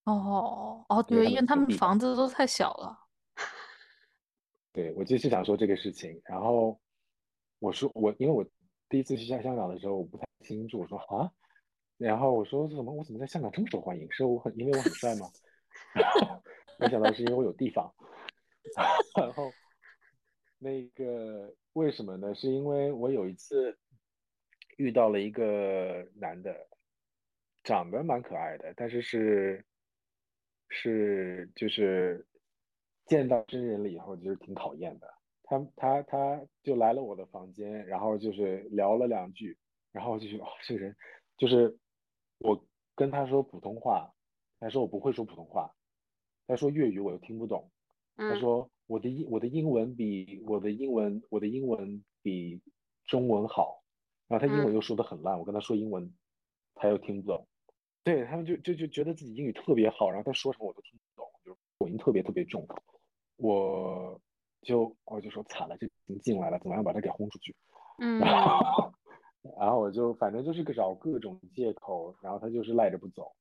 [0.04, 2.98] 哦哦，对，因为他们房子都太小了。
[4.72, 6.80] 对，我就是想说这个事情，然后
[7.58, 8.44] 我说我因为我
[8.88, 11.30] 第一次去香香港的时候我不太清楚，我说啊，
[11.98, 14.10] 然后我说怎么我怎么在香港这么受欢迎？
[14.10, 15.26] 是我很因为我很帅吗？
[15.94, 16.42] 然后
[16.78, 17.92] 没想到是因为我有地方，
[19.16, 19.52] 然后
[20.62, 22.32] 那个为什么呢？
[22.36, 23.76] 是因为我有一次
[24.76, 26.68] 遇到了一个男的，
[27.64, 29.66] 长得蛮可爱的，但是是
[30.68, 32.24] 是就是
[33.06, 35.12] 见到真人了以后就是挺讨厌的。
[35.42, 39.58] 他他他就来了我的房间，然后就是聊了两句，
[39.90, 40.96] 然后我就觉得哦，这个人
[41.36, 41.76] 就是
[42.38, 44.14] 我跟他说普通话，
[44.60, 45.74] 他说我不会说普通话，
[46.46, 47.70] 他说粤语我又听不懂，
[48.26, 52.60] 他嗯说我的英我的英文比我的英文我的英文比
[53.06, 53.82] 中文好，
[54.28, 56.12] 然后他英文嗯又说的很烂，我跟他说英文，
[56.74, 57.46] 他又听不懂，
[58.02, 62.66] 对他们就就就觉得自己英语特别好，然后他说什么我都听不懂，就是口音特别特别重，
[63.36, 64.20] 我
[64.62, 67.54] 就我就说惨了，这已经进来了，怎么样把他给轰出去？
[67.98, 68.92] 嗯然后
[69.58, 73.32] 然后我就反正就是个找各种借口，然后他就是赖着不走。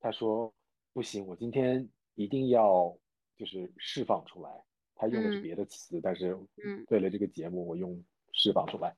[0.00, 0.52] 他说
[0.92, 2.96] 不行，我今天一定要
[3.36, 4.50] 就是释放出来。
[4.98, 8.94] 他用的是嗯别的词，但是嗯为了这个节目，我用释放出来。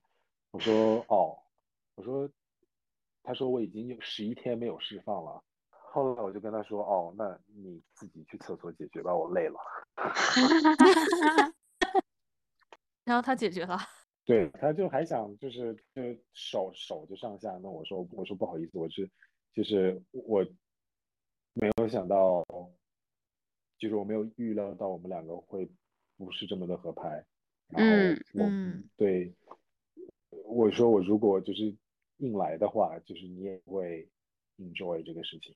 [0.51, 1.39] 我说哦，
[1.95, 2.29] 我说，
[3.23, 5.45] 他说我已经有十一天没有释放了。
[5.71, 9.61] 后来我就跟他说，哦，那你自己去厕所解决吧，我累了。
[13.05, 13.79] 然后他解决了。
[14.25, 19.11] 对，他就还想就是就手手就上下，那我说我说不好意思，我是
[19.53, 20.45] 就是我
[21.55, 22.45] 没有想到，
[23.79, 25.69] 就是我没有预料到我们两个会
[26.25, 27.25] 不是这么的合拍，
[27.69, 29.33] 然后嗯我嗯对
[30.31, 31.75] 我说我如果就是
[32.19, 34.09] 硬来的话，就是你也会
[34.59, 35.55] enjoy 这个事情，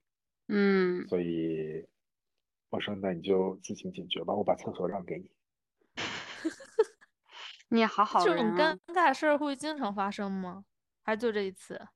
[0.48, 1.86] 嗯所以
[2.70, 5.30] 我说那你就自行解决吧，我把厕所让给你。
[7.68, 8.78] 你好好好这种尴。
[8.86, 10.64] 尬事儿会经常发生吗？
[11.02, 11.88] 还是就这一次？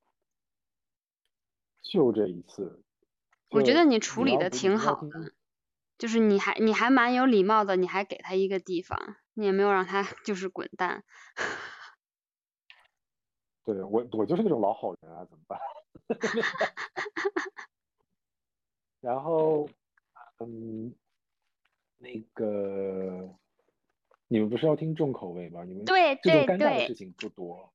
[1.81, 2.83] 就这一次，
[3.49, 5.33] 我觉得你处理的挺好的，
[5.99, 11.03] 就是你还你还蛮有礼貌的，你还给他一个地方，你也没有让他就是滚蛋。
[13.65, 15.59] 对我，我就是那种老好人啊，怎么办？
[19.01, 19.69] 然后，
[20.39, 20.95] 嗯，
[21.97, 23.29] 那个，
[24.27, 25.63] 你们不是要听重口味吗？
[25.65, 27.71] 你们对对这种尴尬的对事情不多，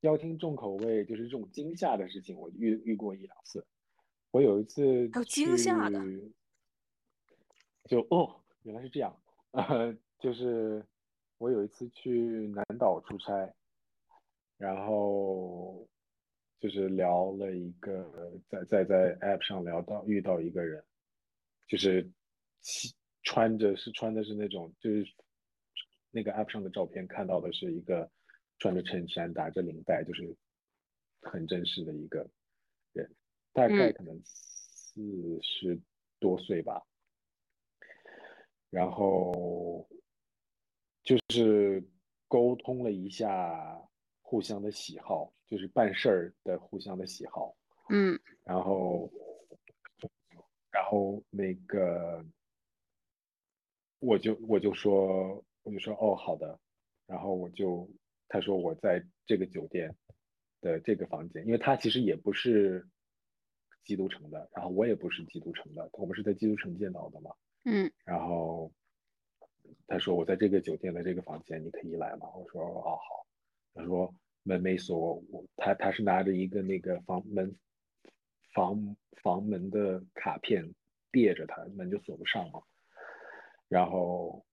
[0.00, 3.66] 要听重口味，就是这种惊吓的事情，我遇遇过一两次。
[4.30, 6.32] 我有一次还有惊吓的去，
[7.90, 9.20] 就哦，原来是这样，
[9.50, 10.86] 呃，就是
[11.38, 13.52] 我有一次去南岛出差，
[14.56, 15.88] 然后
[16.60, 20.84] 就是聊了一个，在在在 App 上聊到遇到一个人，
[21.66, 22.08] 就是
[23.24, 25.04] 穿着是穿的是那种就是
[26.12, 28.08] 那个 App 上的照片看到的是一个
[28.60, 30.32] 穿着衬衫打着领带，就是
[31.22, 32.24] 很正式的一个
[32.92, 33.12] 人，
[33.52, 35.76] 大概嗯可能四十
[36.20, 36.86] 多岁吧。
[38.70, 39.86] 然后
[41.02, 41.82] 就是
[42.28, 43.82] 沟通了一下
[44.22, 47.54] 互相的喜好，就是办事儿的互相的喜好，
[47.88, 49.10] 嗯然后
[50.70, 52.24] 然后那个
[53.98, 56.58] 我就我就说我就说哦好的，
[57.06, 57.90] 然后我就
[58.28, 59.92] 他说我在这个酒店
[60.60, 62.86] 的这个房间，因为他其实也不是
[63.84, 67.34] 基督城的，然后我也不是基督城的，我们是在基督城见到的嘛。
[67.64, 68.72] 嗯然后
[69.86, 72.28] 他说我在这个酒店的这个房间，你可以来吗？
[72.34, 73.26] 我说哦好。
[73.72, 77.56] 他说门没锁，我他他是拿着一个那个房门
[78.52, 80.74] 房房门的卡片
[81.10, 82.60] 别着他，门就锁不上嘛。
[83.68, 84.44] 然后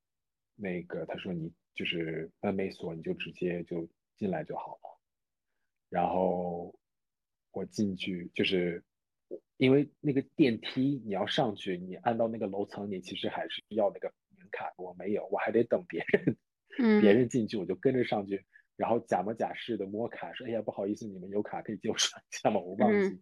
[0.56, 5.00] 那个他说你就是门没锁，你就直接就进来就好了。
[5.90, 6.78] 然后
[7.52, 8.84] 我进去就是
[9.58, 16.38] 因为那个电梯你要上去，你按到那个楼层，你其实还是要那个门卡，我没有，我还得等别人，
[17.02, 17.16] 别嗯。
[17.16, 18.46] 人进去我就跟着上去，
[18.76, 22.60] 然后假模假式的摸卡，说哎呀不好意思，你们有卡可以借我刷一下吗？
[22.60, 23.20] 我忘记、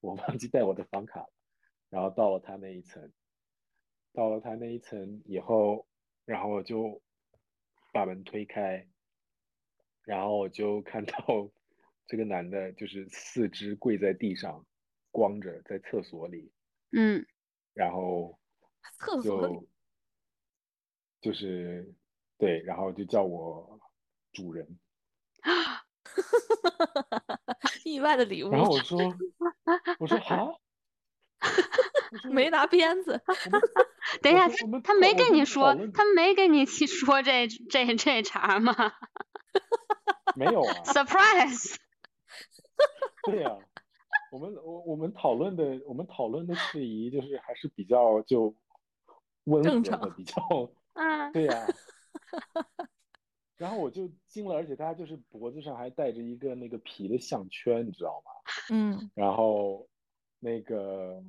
[0.00, 1.28] 我忘记带我的房卡了，
[1.90, 3.12] 然后到了他那一层，
[4.12, 5.86] 到了他那一层以后，
[6.24, 7.02] 然后我就
[7.92, 8.88] 把门推开，
[10.04, 11.14] 然后我就看到
[12.08, 14.66] 这个男的，就是四肢跪在地上，
[15.14, 16.52] 光着在厕所里，
[16.90, 17.24] 嗯。
[17.72, 18.36] 然后
[18.98, 19.68] 厕所就
[21.20, 21.94] 就是
[22.36, 23.78] 对，然后就叫我
[24.32, 24.76] 主人，
[27.84, 28.98] 意外的礼物，然后我说。
[30.00, 30.60] 我说好，
[32.30, 33.22] 没拿鞭子，
[34.20, 34.48] 等一下，
[34.82, 38.74] 他没跟你说，他没跟你提说这这这茬吗？
[40.36, 41.76] 没有啊，？Surprise！
[43.24, 43.56] 对呀、
[44.34, 48.52] 我们我我们讨论的我们讨论的事宜就是还是比较就
[49.44, 50.42] 温和的，比较。
[50.94, 51.30] 嗯。
[51.32, 51.64] 对呀、
[53.56, 58.32] 然后我就惊了，而且他就是脖子上还带着一个那个皮的项圈，你知道吗？
[58.74, 59.08] 嗯。
[59.14, 59.88] 然后
[60.40, 61.22] 那个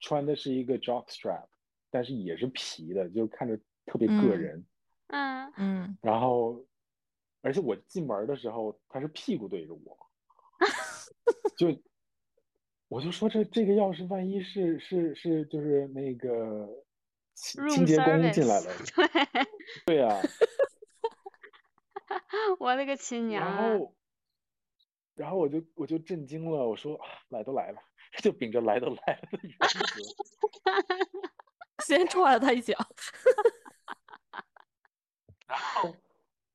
[0.00, 1.48] 穿的是一个 jockstrap，
[1.90, 4.66] 但是也是皮的，就看着特别个嗯人。
[5.08, 5.52] 嗯。
[5.58, 6.64] 嗯，然后，
[7.42, 9.98] 而且我进门的时候，他是屁股对着我，
[11.58, 11.68] 就
[12.92, 16.68] 我就说这这个钥匙万一是是是就是那个
[17.32, 19.06] 清清洁工进来了，对，
[19.86, 20.20] 对呀、
[22.60, 23.78] 我勒个亲娘然啊！
[23.78, 23.96] 后
[25.14, 27.80] 然后我就我就震惊了，我说啊来都来了，
[28.22, 29.80] 就秉着来都来了的原则，
[31.86, 32.76] 先踹了他一脚，
[35.48, 35.96] 然后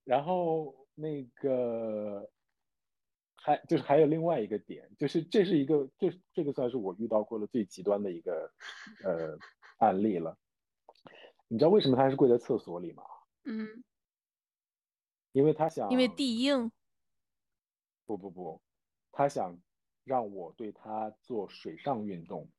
[0.04, 2.30] 然后那个
[3.48, 8.52] 还就是还有另外一个点，就是这是一个这这个算是我遇到过的最极端的一个
[9.06, 9.38] 呃
[9.78, 10.38] 案例了。
[11.48, 13.04] 你知道为什么他是跪在厕所里吗？
[13.46, 13.86] 嗯，
[15.32, 16.70] 因为他想，因为地硬。
[18.06, 18.62] 不不不，
[19.14, 19.58] 他想
[20.04, 22.52] 让我对他做水上运动。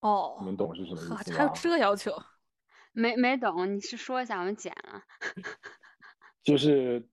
[0.00, 1.38] 哦，你们懂是什么意思吗？
[1.38, 2.12] 还有这要求？
[2.92, 5.02] 没没懂，你是说一下，我们剪了。
[6.42, 7.08] 就是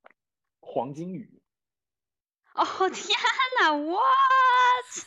[0.78, 1.41] 黄金雨。
[2.53, 3.17] 哦天
[3.61, 5.01] 呐 w h a t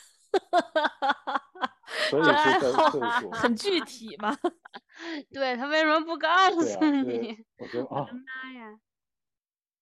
[2.10, 2.72] 所以是在厕
[3.20, 3.30] 所。
[3.32, 4.36] 很具体吗？
[5.32, 7.44] 对他为什么不告诉你？
[7.58, 8.80] 我觉得啊， 妈呀！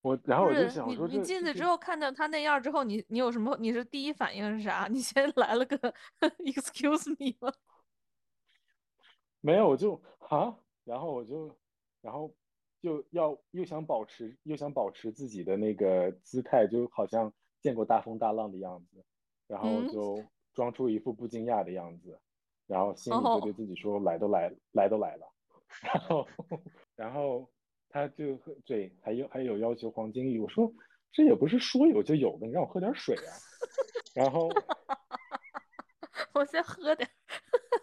[0.02, 3.56] 我然后我就想说，你进去之后看到他那样之后，你你有什么？
[3.58, 4.86] 你是第一反应是啥？
[4.90, 5.76] 你先来了个
[6.44, 7.52] excuse me 吗？
[9.40, 9.94] 没有，我就
[10.30, 11.58] 啊，然后我就，
[12.00, 12.34] 然后
[12.80, 19.04] 就要又想保持又想保持自己的那个姿态，就好像见过大风大浪的样子，
[19.46, 20.24] 然后就
[20.54, 22.18] 装出一副不惊讶的样子，
[22.66, 25.26] 然后心里就对自己说：“来都来，来都来了。
[25.82, 26.28] ”然后，
[26.96, 27.50] 然后
[27.88, 30.72] 他就对，还有还有要求黄金雨，我说
[31.12, 33.32] 这也不是说有就有的，你让我喝点水啊。
[34.14, 34.48] 然后
[36.34, 37.08] 我先喝点。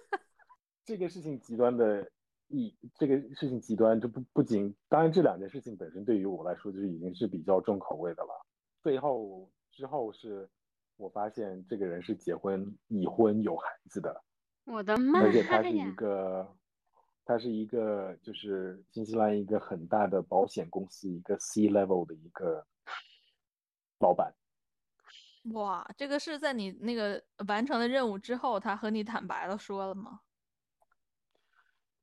[0.86, 2.10] 这个事情极端的
[2.48, 8.46] 意，这个事情极端，就不不仅，当然这两件事情本身对于我来说就已经是比较重口味的了。
[8.82, 10.50] 最后之后是，
[10.98, 14.24] 我发现这个人是结婚已婚有孩子的，
[14.66, 15.26] 我的妈呀！
[15.26, 16.56] 而且他是一个，
[17.26, 22.66] 他是一个就是新西兰一个很大的保险公司一个 C level 的一个
[24.00, 24.34] 老板。
[25.54, 30.22] 哇，这个是在你那个完成了任务之后，他和你坦白了说了吗？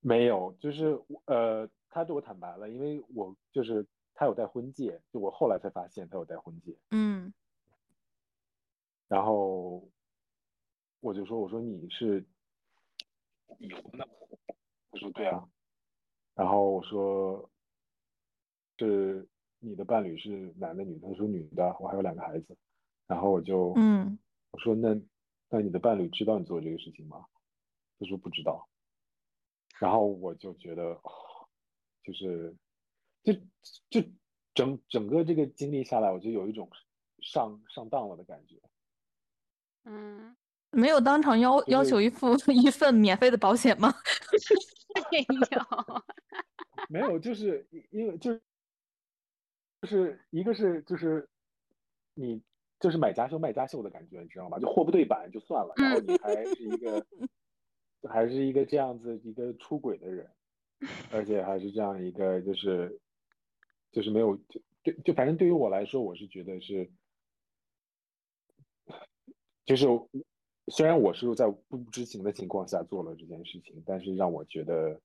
[0.04, 6.76] 没有，就是呃，他对我坦白了，因为我就是他有戴婚戒，就我后来才发现他有戴婚戒。
[6.90, 7.32] 嗯。
[9.06, 9.88] 然后
[11.00, 12.24] 我就说：“我说你是
[13.58, 14.08] 已婚的。”
[14.90, 15.48] 他说：“对啊。”
[16.34, 17.48] 然后我说
[18.78, 19.28] ：“是
[19.60, 22.56] 你的伴侣是男的女的？”他说：“女的，我还有两个孩子。”
[23.06, 24.18] 然后我就嗯，
[24.50, 25.00] 我说：“那
[25.48, 27.24] 那你的伴侣知道你做这个事情吗？”
[28.00, 28.66] 他说：“不知道。”
[29.82, 30.96] 然后我就觉得，
[32.04, 32.54] 就是，
[33.24, 33.32] 就
[33.90, 34.08] 就
[34.54, 36.70] 整整个这个经历下来，我就有一种
[37.20, 38.54] 上上当了的感觉。
[39.82, 40.36] 嗯，
[40.70, 43.92] 没有当场要要求一副 一份免费的保险吗？
[45.10, 46.04] 没有，
[46.88, 48.40] 没有，就是因为就是
[49.80, 51.28] 就是一个是就是
[52.14, 52.40] 你
[52.78, 54.60] 就是买家秀卖家秀的感觉，你知道吗？
[54.60, 57.04] 就货不对版就算了，然后你还是一个。
[58.08, 60.28] 还是一个这样子一个出轨的人，
[61.12, 63.00] 而且还是这样一个就是
[63.92, 66.90] 就是没有就对就反正对于我来说，我是觉得是
[69.64, 69.86] 就是
[70.68, 75.00] 虽然我是在不知情的情况下做了这件事情，但是让我觉得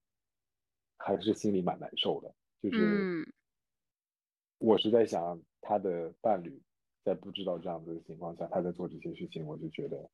[0.97, 2.33] 还是心里蛮难受的。
[2.61, 3.31] 就是
[4.57, 6.59] 我是在想他的伴侣
[7.03, 10.09] 在不知道这样子的情况下，他在做这些事情，我就觉得。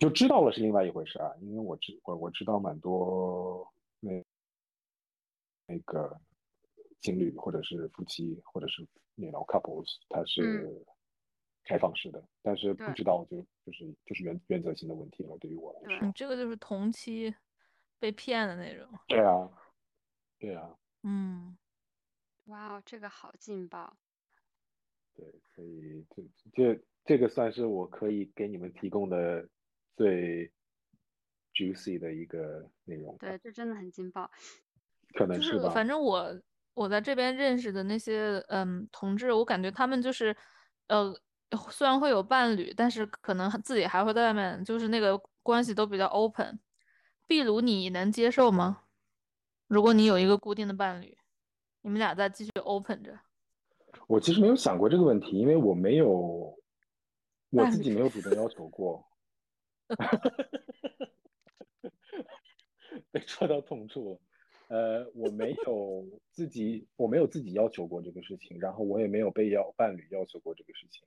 [0.00, 3.70] 就知道了是另外一回事啊，因为我知我我知道蛮多
[4.00, 4.24] 那
[5.66, 6.18] 那个
[7.02, 8.84] 情侣或者是夫妻或者是
[9.14, 10.84] 那种 couples，他是
[11.64, 13.36] 开放式的，但是不知道就
[13.66, 15.36] 就是就是原原则性的问题了。
[15.36, 17.34] 对于我来说，你这个就是同期
[17.98, 18.88] 被骗的那种。
[19.06, 19.50] 对啊，
[20.38, 20.74] 对啊。
[21.02, 21.56] 嗯，
[22.46, 23.94] 哇哦，这个好劲爆。
[25.14, 26.22] 对，所以这
[26.54, 29.46] 这这个算是我可以给你们提供的。
[29.96, 30.52] 最
[31.54, 34.30] juicy 的一个内容，对，这真的很劲爆，
[35.14, 35.70] 可能是吧。
[35.70, 36.40] 反正我
[36.74, 40.34] 我在这边认识的那些嗯同志，我感觉他们就是
[40.86, 41.14] 呃
[41.70, 46.60] 虽然会有伴侣，但是可能自己还会在外面，就是那个关系都比较 open。
[47.26, 48.84] 壁炉你能接受吗？
[49.66, 51.18] 如果你有一个固定的伴侣，
[51.82, 53.18] 你们俩再继续 open 着。
[54.06, 56.56] 我其实没有想过这个问题，因为我没有
[57.50, 59.04] 我自己没有主动要求过。
[59.96, 60.10] 哈，
[63.10, 64.20] 被戳到痛处了。
[64.68, 71.02] 呃，我没有自己，我没有自己要求过这个事情，然后我也没有被要伴侣要求过这个事情，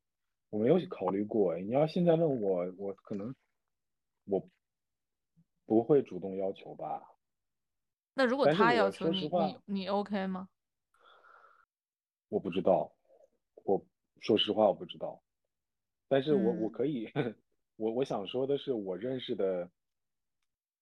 [0.50, 1.58] 我没有考虑过。
[1.58, 3.34] 你要现在问我，我可能
[4.26, 4.46] 我
[5.66, 7.02] 不会主动要求吧。
[8.16, 10.50] 那如果他要求你，你你 OK 吗？
[12.28, 12.94] 我不知道，
[13.64, 13.86] 我
[14.20, 15.24] 说实话我不知道，
[16.10, 17.10] 但是我我可以。
[17.84, 19.70] 我我想说的是，我认识的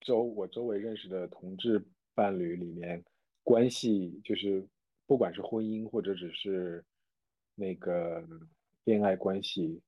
[0.02, 1.84] 周我周围认识的同志
[2.14, 3.04] 伴侣里面，
[3.42, 4.64] 关系就是
[5.08, 6.86] 不管是婚姻或者只是
[7.56, 8.24] 那个
[8.84, 9.82] 恋爱关系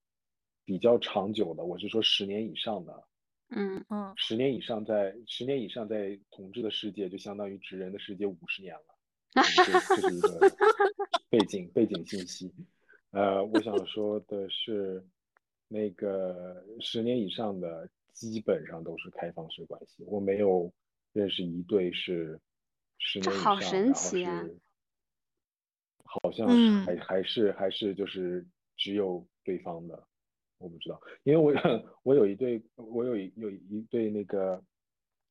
[0.65, 3.03] 比较长久的，我是说十年以上的，
[3.49, 8.85] 嗯嗯，十年以上在十年以上在同志的世界，就相当于直人的世界五十年了。
[9.37, 10.39] 嗯这这是一个
[11.29, 12.51] 背景背景信息。
[13.11, 15.03] 呃，我想说的是，
[15.73, 20.71] 那个十年以上的基本上都是开放式关系，我没有
[21.13, 22.39] 认识一对是
[22.99, 24.59] 十年以上，这好神然后奇啊是。
[26.03, 26.85] 好像是嗯。
[26.85, 28.45] 还还是还是就是
[28.77, 30.07] 只有对方的，
[30.59, 31.51] 我不知道，因为我
[32.03, 34.63] 我有一对我有一有一对那个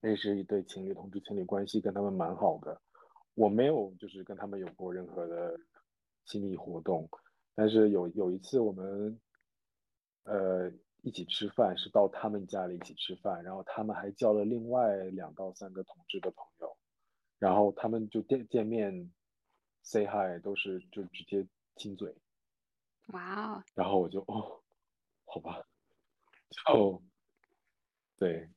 [0.01, 2.82] 那是一对情侣同志情侣关系，跟他们蛮好的，
[3.35, 5.56] 我没有就是跟他们有过任何的
[6.27, 7.09] 亲密活动，
[7.55, 9.16] 但是有有一次我们
[10.24, 10.70] 呃
[11.03, 16.77] 一起吃饭，是到他们家里一起吃饭，然后他们还叫了另外两到三个同志的朋友，
[17.39, 19.12] 然后他们就见见面
[19.82, 21.47] say hi 都是就直接
[21.77, 22.15] 亲嘴，
[23.09, 24.62] 哇哦，然后我就哦，
[25.24, 25.61] 好吧，
[26.51, 27.03] 就
[28.16, 28.49] 对，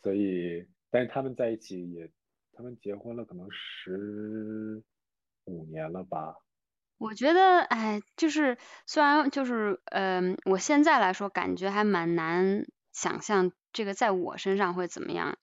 [0.00, 2.08] 所以但是他们在一起也，
[2.52, 4.80] 他们结婚了可能十
[5.46, 6.36] 五年了吧，
[7.00, 15.38] 我觉得，哎，就是虽然就是，嗯、我现在来说感觉还蛮难想象这个在我身上会怎么样，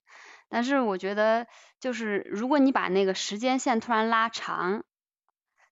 [0.50, 1.48] 但是我觉得
[1.80, 4.84] 就是如果你把那个时间线突然拉长，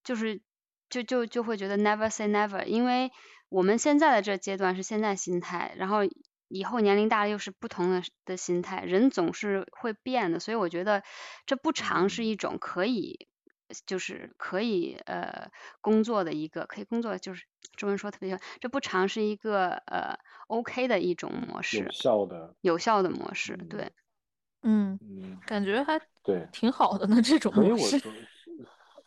[0.04, 0.42] 就是
[0.90, 3.12] 就就就会觉得 never say never，因为
[3.50, 6.00] 我们现在的这阶段是现在心态，然后
[6.48, 11.04] 以后年龄大了又是不同的的心态，人总是会变的，所以我觉得
[11.46, 13.28] 这不长是嗯一种可以。
[13.86, 15.50] 就是可以呃
[15.82, 20.18] 工作的一个可以工作，就是中文说特别好，这不长是一个呃
[20.48, 23.92] OK 的一种模式有，效的，有效的模式，嗯对，
[24.62, 27.96] 嗯，嗯，感觉还对，挺好的呢，这种所以模式。
[27.98, 28.14] 我说，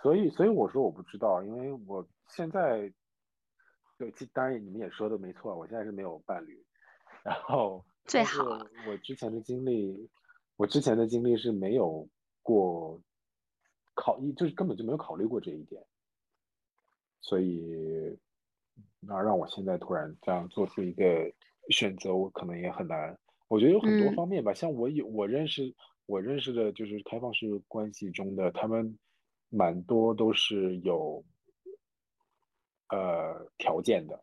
[0.03, 2.93] 所以所以我说我不知道，因为我现在，
[3.99, 6.65] 对，其当然你们也说的没错，我现在是没有伴侣，
[7.25, 8.45] 然后最好
[8.87, 10.09] 我之前的经历，
[10.57, 12.09] 我之前的经历是没有
[12.43, 13.01] 过
[13.99, 15.85] 考，就是根本就没有考虑过这一点，
[17.21, 18.17] 所以
[19.01, 21.33] 那让我现在突然这样做出一个
[21.71, 23.19] 选择，我可能也很难。
[23.49, 25.75] 我觉得有很多嗯方面吧，像我有我认识
[26.07, 28.97] 我认识的就是开放式关系中的，他们
[29.49, 31.25] 蛮多都是有
[32.91, 34.23] 呃条件的。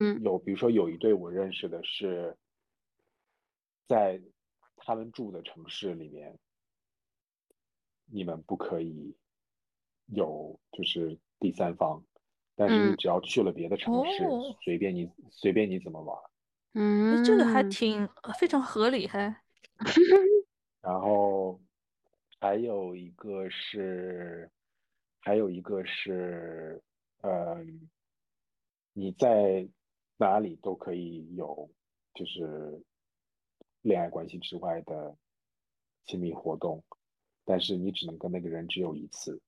[0.00, 2.36] 嗯有比如说有一对我认识的是
[3.86, 4.20] 在
[4.76, 6.36] 他们住的城市里面，
[8.12, 9.16] 你们不可以
[10.06, 12.04] 有就是第三方，
[12.54, 16.18] 但是你嗯只要去了别的城市，哦随便你随便你怎么玩。
[16.74, 18.08] 嗯，这个还嗯挺
[18.38, 19.42] 非常合理，还。
[20.82, 21.60] 然后
[22.40, 24.50] 还有一个是，
[25.20, 26.82] 还有一个是，
[27.22, 27.88] 嗯，
[28.92, 29.68] 你在
[30.18, 31.70] 哪里都可以有，
[32.14, 32.82] 就是
[33.82, 35.16] 恋爱关系之外的
[36.04, 36.82] 亲密活动，
[37.44, 39.40] 但是你只能跟那个人只有一次，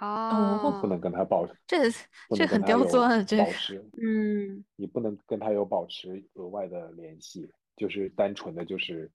[0.00, 1.90] 哦不能跟他保持，这
[2.34, 9.10] 这很刁钻，这个保持，嗯你不能跟他有保持额外的联系，就是单纯的就是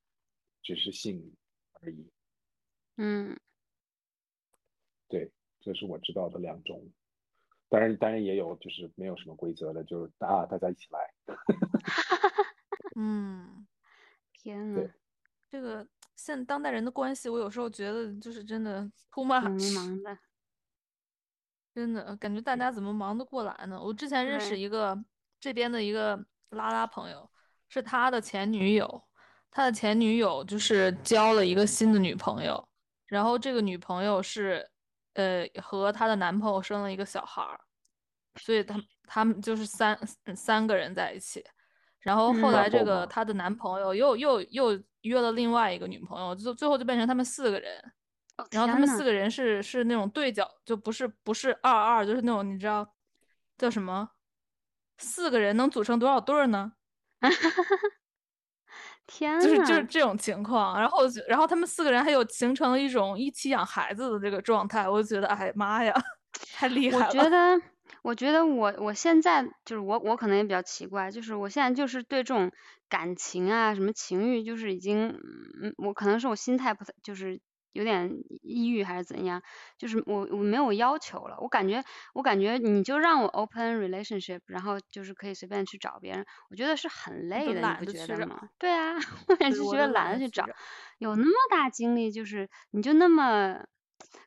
[0.62, 1.34] 只是性
[1.82, 2.12] 而已。
[2.98, 3.38] 嗯
[5.07, 5.32] 对，
[5.62, 6.91] 这是我知道的两种。
[7.68, 11.14] 当然，当然也有就是没有什么规则的，就是啊，大家一起来。
[12.95, 13.68] 嗯，
[14.34, 14.94] 天对呐，
[15.49, 20.18] 这个现当代人的关系，我有时候觉得就是真的 too much，迷茫的，
[21.74, 23.80] 真的感觉大家怎么忙得过来呢？
[23.82, 24.98] 我之前认识一个
[25.40, 26.18] 这边的一个
[26.50, 27.30] 拉拉朋友，
[27.68, 29.04] 是他的前女友，
[29.52, 32.68] 他的前女友就是交了一个新的女朋友，
[33.08, 34.70] 然后这个女朋友是
[35.14, 37.60] 呃和她的男朋友生了一个小孩儿，
[38.36, 39.98] 所以他他们就是三
[40.36, 41.46] 三个人在一起。
[42.06, 47.73] 然后后嗯来这个她的男朋友又又又约了另外一个女朋友，就最后就变成他们四个人。
[48.38, 52.86] 哦然后他们四个人是是那种对角，就不是不是二二，就是那种你知道
[53.57, 54.10] 叫什么？
[54.98, 56.73] 四个人能组成多少对儿呢？
[59.07, 60.80] 天就是就是，这种情况。
[60.80, 65.94] 然后然后他们四个人还有形成了一种一起养孩子的这个状态，我就觉得哎妈呀，
[66.53, 67.06] 太厉害了。
[67.07, 67.61] 我觉得，
[68.06, 72.52] 我觉得我我现在就是我我可能也比较奇怪，就是我现在就是对这种
[72.88, 75.07] 感情啊什么情欲，就是已经，
[75.60, 77.41] 嗯，我可能是我心态不太，就是
[77.73, 78.11] 有点
[78.44, 79.41] 抑郁还是怎样，
[79.80, 81.84] 就是我我没有要求了，我感觉
[82.14, 88.40] 我感觉你就让我 open relationship，然后就是可以随便去找别人，我觉得是很累的，你不觉得吗？
[88.60, 88.94] 对啊，
[89.27, 90.45] 我也对我都就觉得懒得去找。
[90.99, 93.65] 有那么大精力，就是你就那么。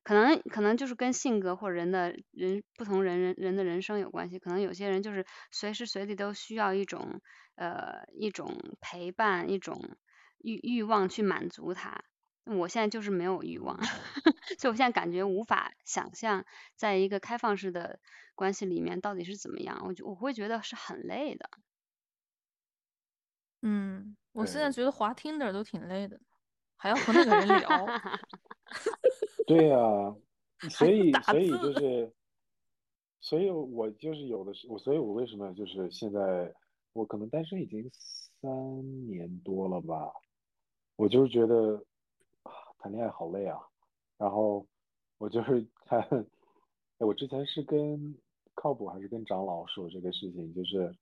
[0.02, 4.38] 可能可能就是跟性格或者人的人不同人人人的人生有关系。
[4.38, 7.20] 可能有些人就是随时随地都需要一种
[7.56, 9.96] 呃一种陪伴，一种
[10.38, 12.02] 欲欲望去满足他。
[12.44, 13.78] 我现在就是没有欲望，
[14.58, 16.46] 所以我现在感觉无法想象
[16.76, 18.00] 在一个开放式的
[18.34, 19.82] 关系里面到底是怎么样。
[19.86, 21.50] 我就我会觉得是很累的。
[23.60, 26.20] 嗯，我现在觉得滑 Tinder 都挺累的，
[26.78, 27.86] 还要和那个人聊。
[29.46, 30.16] 对呀、
[30.70, 32.12] 所以所以就是，
[33.20, 36.54] 所以我就是有的时我所以我为什么就是现在
[36.92, 40.12] 我可能单身已经三年多了吧，
[40.96, 41.82] 我就是觉得
[42.42, 43.58] 啊谈恋爱好累啊，
[44.18, 44.66] 然后
[45.16, 46.00] 我就是看，
[46.98, 48.16] 哎我之前是跟
[48.54, 50.94] 靠谱还是跟长老说这个事情，就是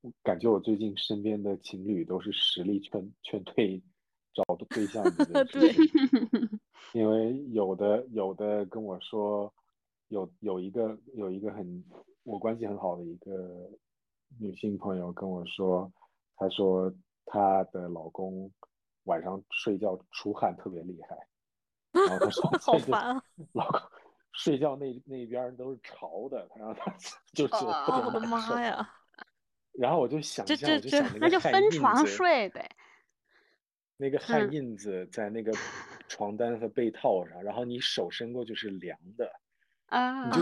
[0.00, 3.82] 我感觉我最近身边的情侣都是实力劝劝退
[4.36, 6.60] 找对象的这件事 对。
[6.92, 9.52] 因为有的有的跟我说，
[10.08, 11.84] 有有一个有一个很
[12.22, 13.68] 我关系很好的一个
[14.38, 15.90] 女性朋友跟我说，
[16.36, 16.92] 她说
[17.24, 18.50] 她的老公
[19.04, 21.16] 晚上睡觉出汗特别厉害，
[22.08, 23.22] 然后她说好烦啊！
[23.52, 23.80] 老公
[24.32, 26.94] 睡觉那那边都是潮的，然后他
[27.32, 28.20] 就是我的。
[28.26, 28.88] 妈呀！
[29.72, 32.68] 然后我就想象，这这这就那那就分床睡呗。
[33.96, 35.52] 那个汗嗯印子在那个
[36.08, 39.30] 床单和被套上，然后你手伸过去是凉的，
[39.86, 40.38] 啊你就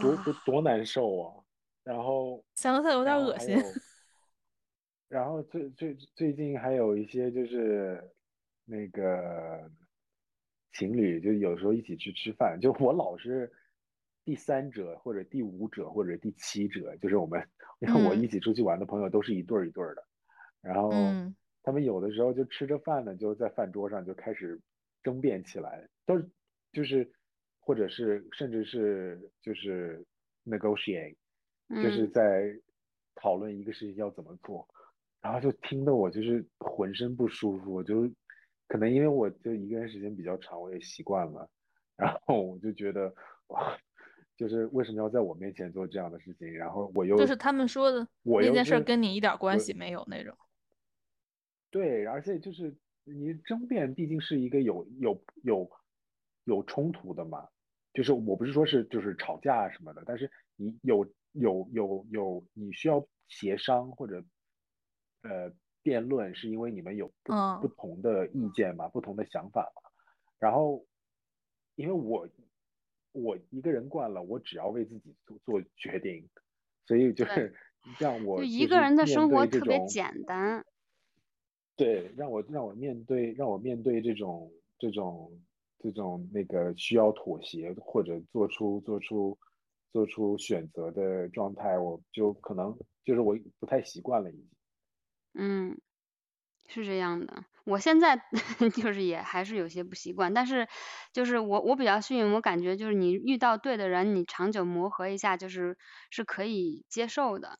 [0.00, 1.44] 多啊多多难受啊！
[1.82, 3.56] 然后， 想想有点恶心。
[5.08, 8.02] 然后最最最近还有一些就是
[8.64, 9.70] 那个
[10.72, 13.52] 情侣，就有时候一起去吃饭，就我老是
[14.24, 17.46] 第三者或者第五者或者第七者，就是我们，
[17.78, 20.04] 因为我嗯一起出去玩的朋友都是一对儿一对儿的，
[20.62, 24.60] 然后嗯他们有的时候就吃着饭呢，就在饭桌上就开始
[25.02, 26.20] 争辩起来，都
[26.72, 27.10] 就是
[27.58, 30.04] 或者是甚至是就是
[30.44, 31.16] negotiate，
[31.70, 32.60] 就是嗯在
[33.14, 34.68] 讨论一个事情要怎么做，
[35.22, 38.10] 然后就听得我就是浑身不舒服，我就
[38.68, 41.48] 可能因为我就一个人时间比较长，我也习惯了，
[41.96, 43.14] 然后我就觉得
[43.48, 43.74] 哇，
[44.36, 46.52] 就是为什么要在我面前做这样的事情？
[46.52, 50.36] 然后我又就是他们说的那件事儿跟你一点儿关系没有那种。
[51.74, 52.72] 对，而且就是
[53.02, 55.68] 你争辩毕竟是一个有有有
[56.44, 57.48] 有冲突的嘛，
[57.92, 64.24] 就是我不是说是就是吵架什么的，但是你有有有有你需要协商或者
[65.22, 65.52] 呃
[65.82, 69.82] 辩论，是因为你们有不不嗯同的意见嘛，不同的想法嘛。
[70.38, 70.86] 然后
[71.74, 72.28] 因为我
[73.10, 76.28] 我一个人惯了，我只要为自己做做决定，
[76.86, 77.54] 所以就对是
[77.98, 80.64] 让我就其一个人的面生活对这种特别简单。
[81.78, 85.30] 对，让我让我面对让我面对这种这种
[85.80, 89.36] 这种那个需要妥协或者做出做出
[89.92, 94.48] 做出选择的状态，我就可能就是我不太习惯了已经。
[95.34, 95.80] 嗯，
[96.68, 97.44] 是这样的。
[97.64, 98.16] 我现在
[98.74, 100.68] 就是也还是有些不习惯，但是
[101.12, 105.78] 就是我我比较幸运，我感觉就是你遇到对的人，你长久磨合一下，就是
[106.10, 107.58] 是可以接受的。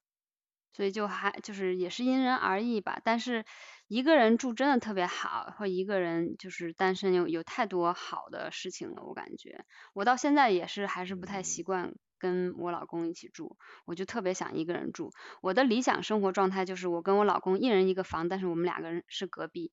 [0.74, 3.00] 所以就还就是也是因人而异吧。
[3.04, 3.44] 但是
[3.86, 15.10] 一个人住真的特别好，或一个人就是单身有有太多好的事情了，我感觉我到现在也是还是不太习嗯惯跟我老公一起住，我就特别想一个人住。
[15.42, 19.70] 我的理想生活状态就是我跟我老公一人一个房，但是我们两个人是隔壁。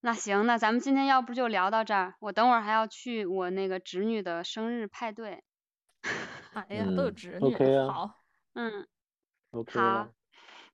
[0.00, 5.44] 那行，那咱们今天要不就聊到这儿，我等会儿还要去我那个侄女的生日派对。
[6.52, 7.88] 哎呀，都有嗯侄女，OK 了。
[7.88, 8.10] 啊好，
[8.54, 8.86] 嗯
[9.50, 9.80] ，OK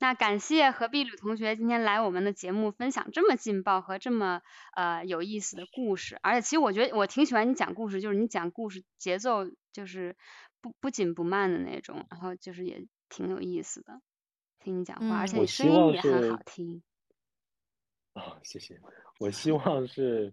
[0.01, 4.41] 那感谢何碧吕同学今天来我们的节目，分享这么劲爆和这么
[4.75, 6.19] 呃有意思的故事。
[6.23, 10.17] 而且其实我觉得我挺喜欢你讲故事，就是你讲故事节奏就是
[10.63, 14.01] 不不紧不慢的那种，然后就是也挺有意思的，
[14.59, 16.83] 听你讲话，而且嗯你声音也很好听。
[18.15, 18.81] 啊， 谢谢。
[19.19, 20.33] 我希望是，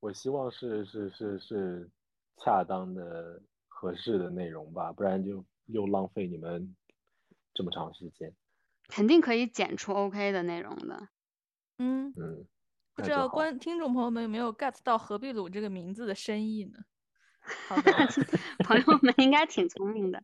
[0.00, 1.90] 我希望是是是是
[2.38, 6.74] 恰当的、合适的内容吧，不然就又浪费你们
[7.52, 8.34] 这么长时间。
[8.88, 11.08] 肯定可以剪出 OK 的内容的。
[11.78, 12.46] 嗯，嗯，
[12.94, 13.28] 不知道。
[13.28, 16.78] 观听众朋友们有没有 get 到何必鲁这个名字的深意呢？
[17.68, 17.92] 好的，
[18.64, 20.22] 朋友们应该挺聪明的。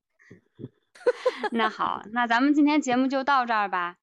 [1.53, 3.99] 那好，那咱们今天节目就到这儿吧。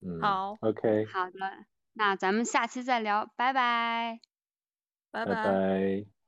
[0.00, 4.20] 嗯，好，OK，好的，那咱们下期再聊，拜拜。
[5.10, 6.19] 拜拜拜。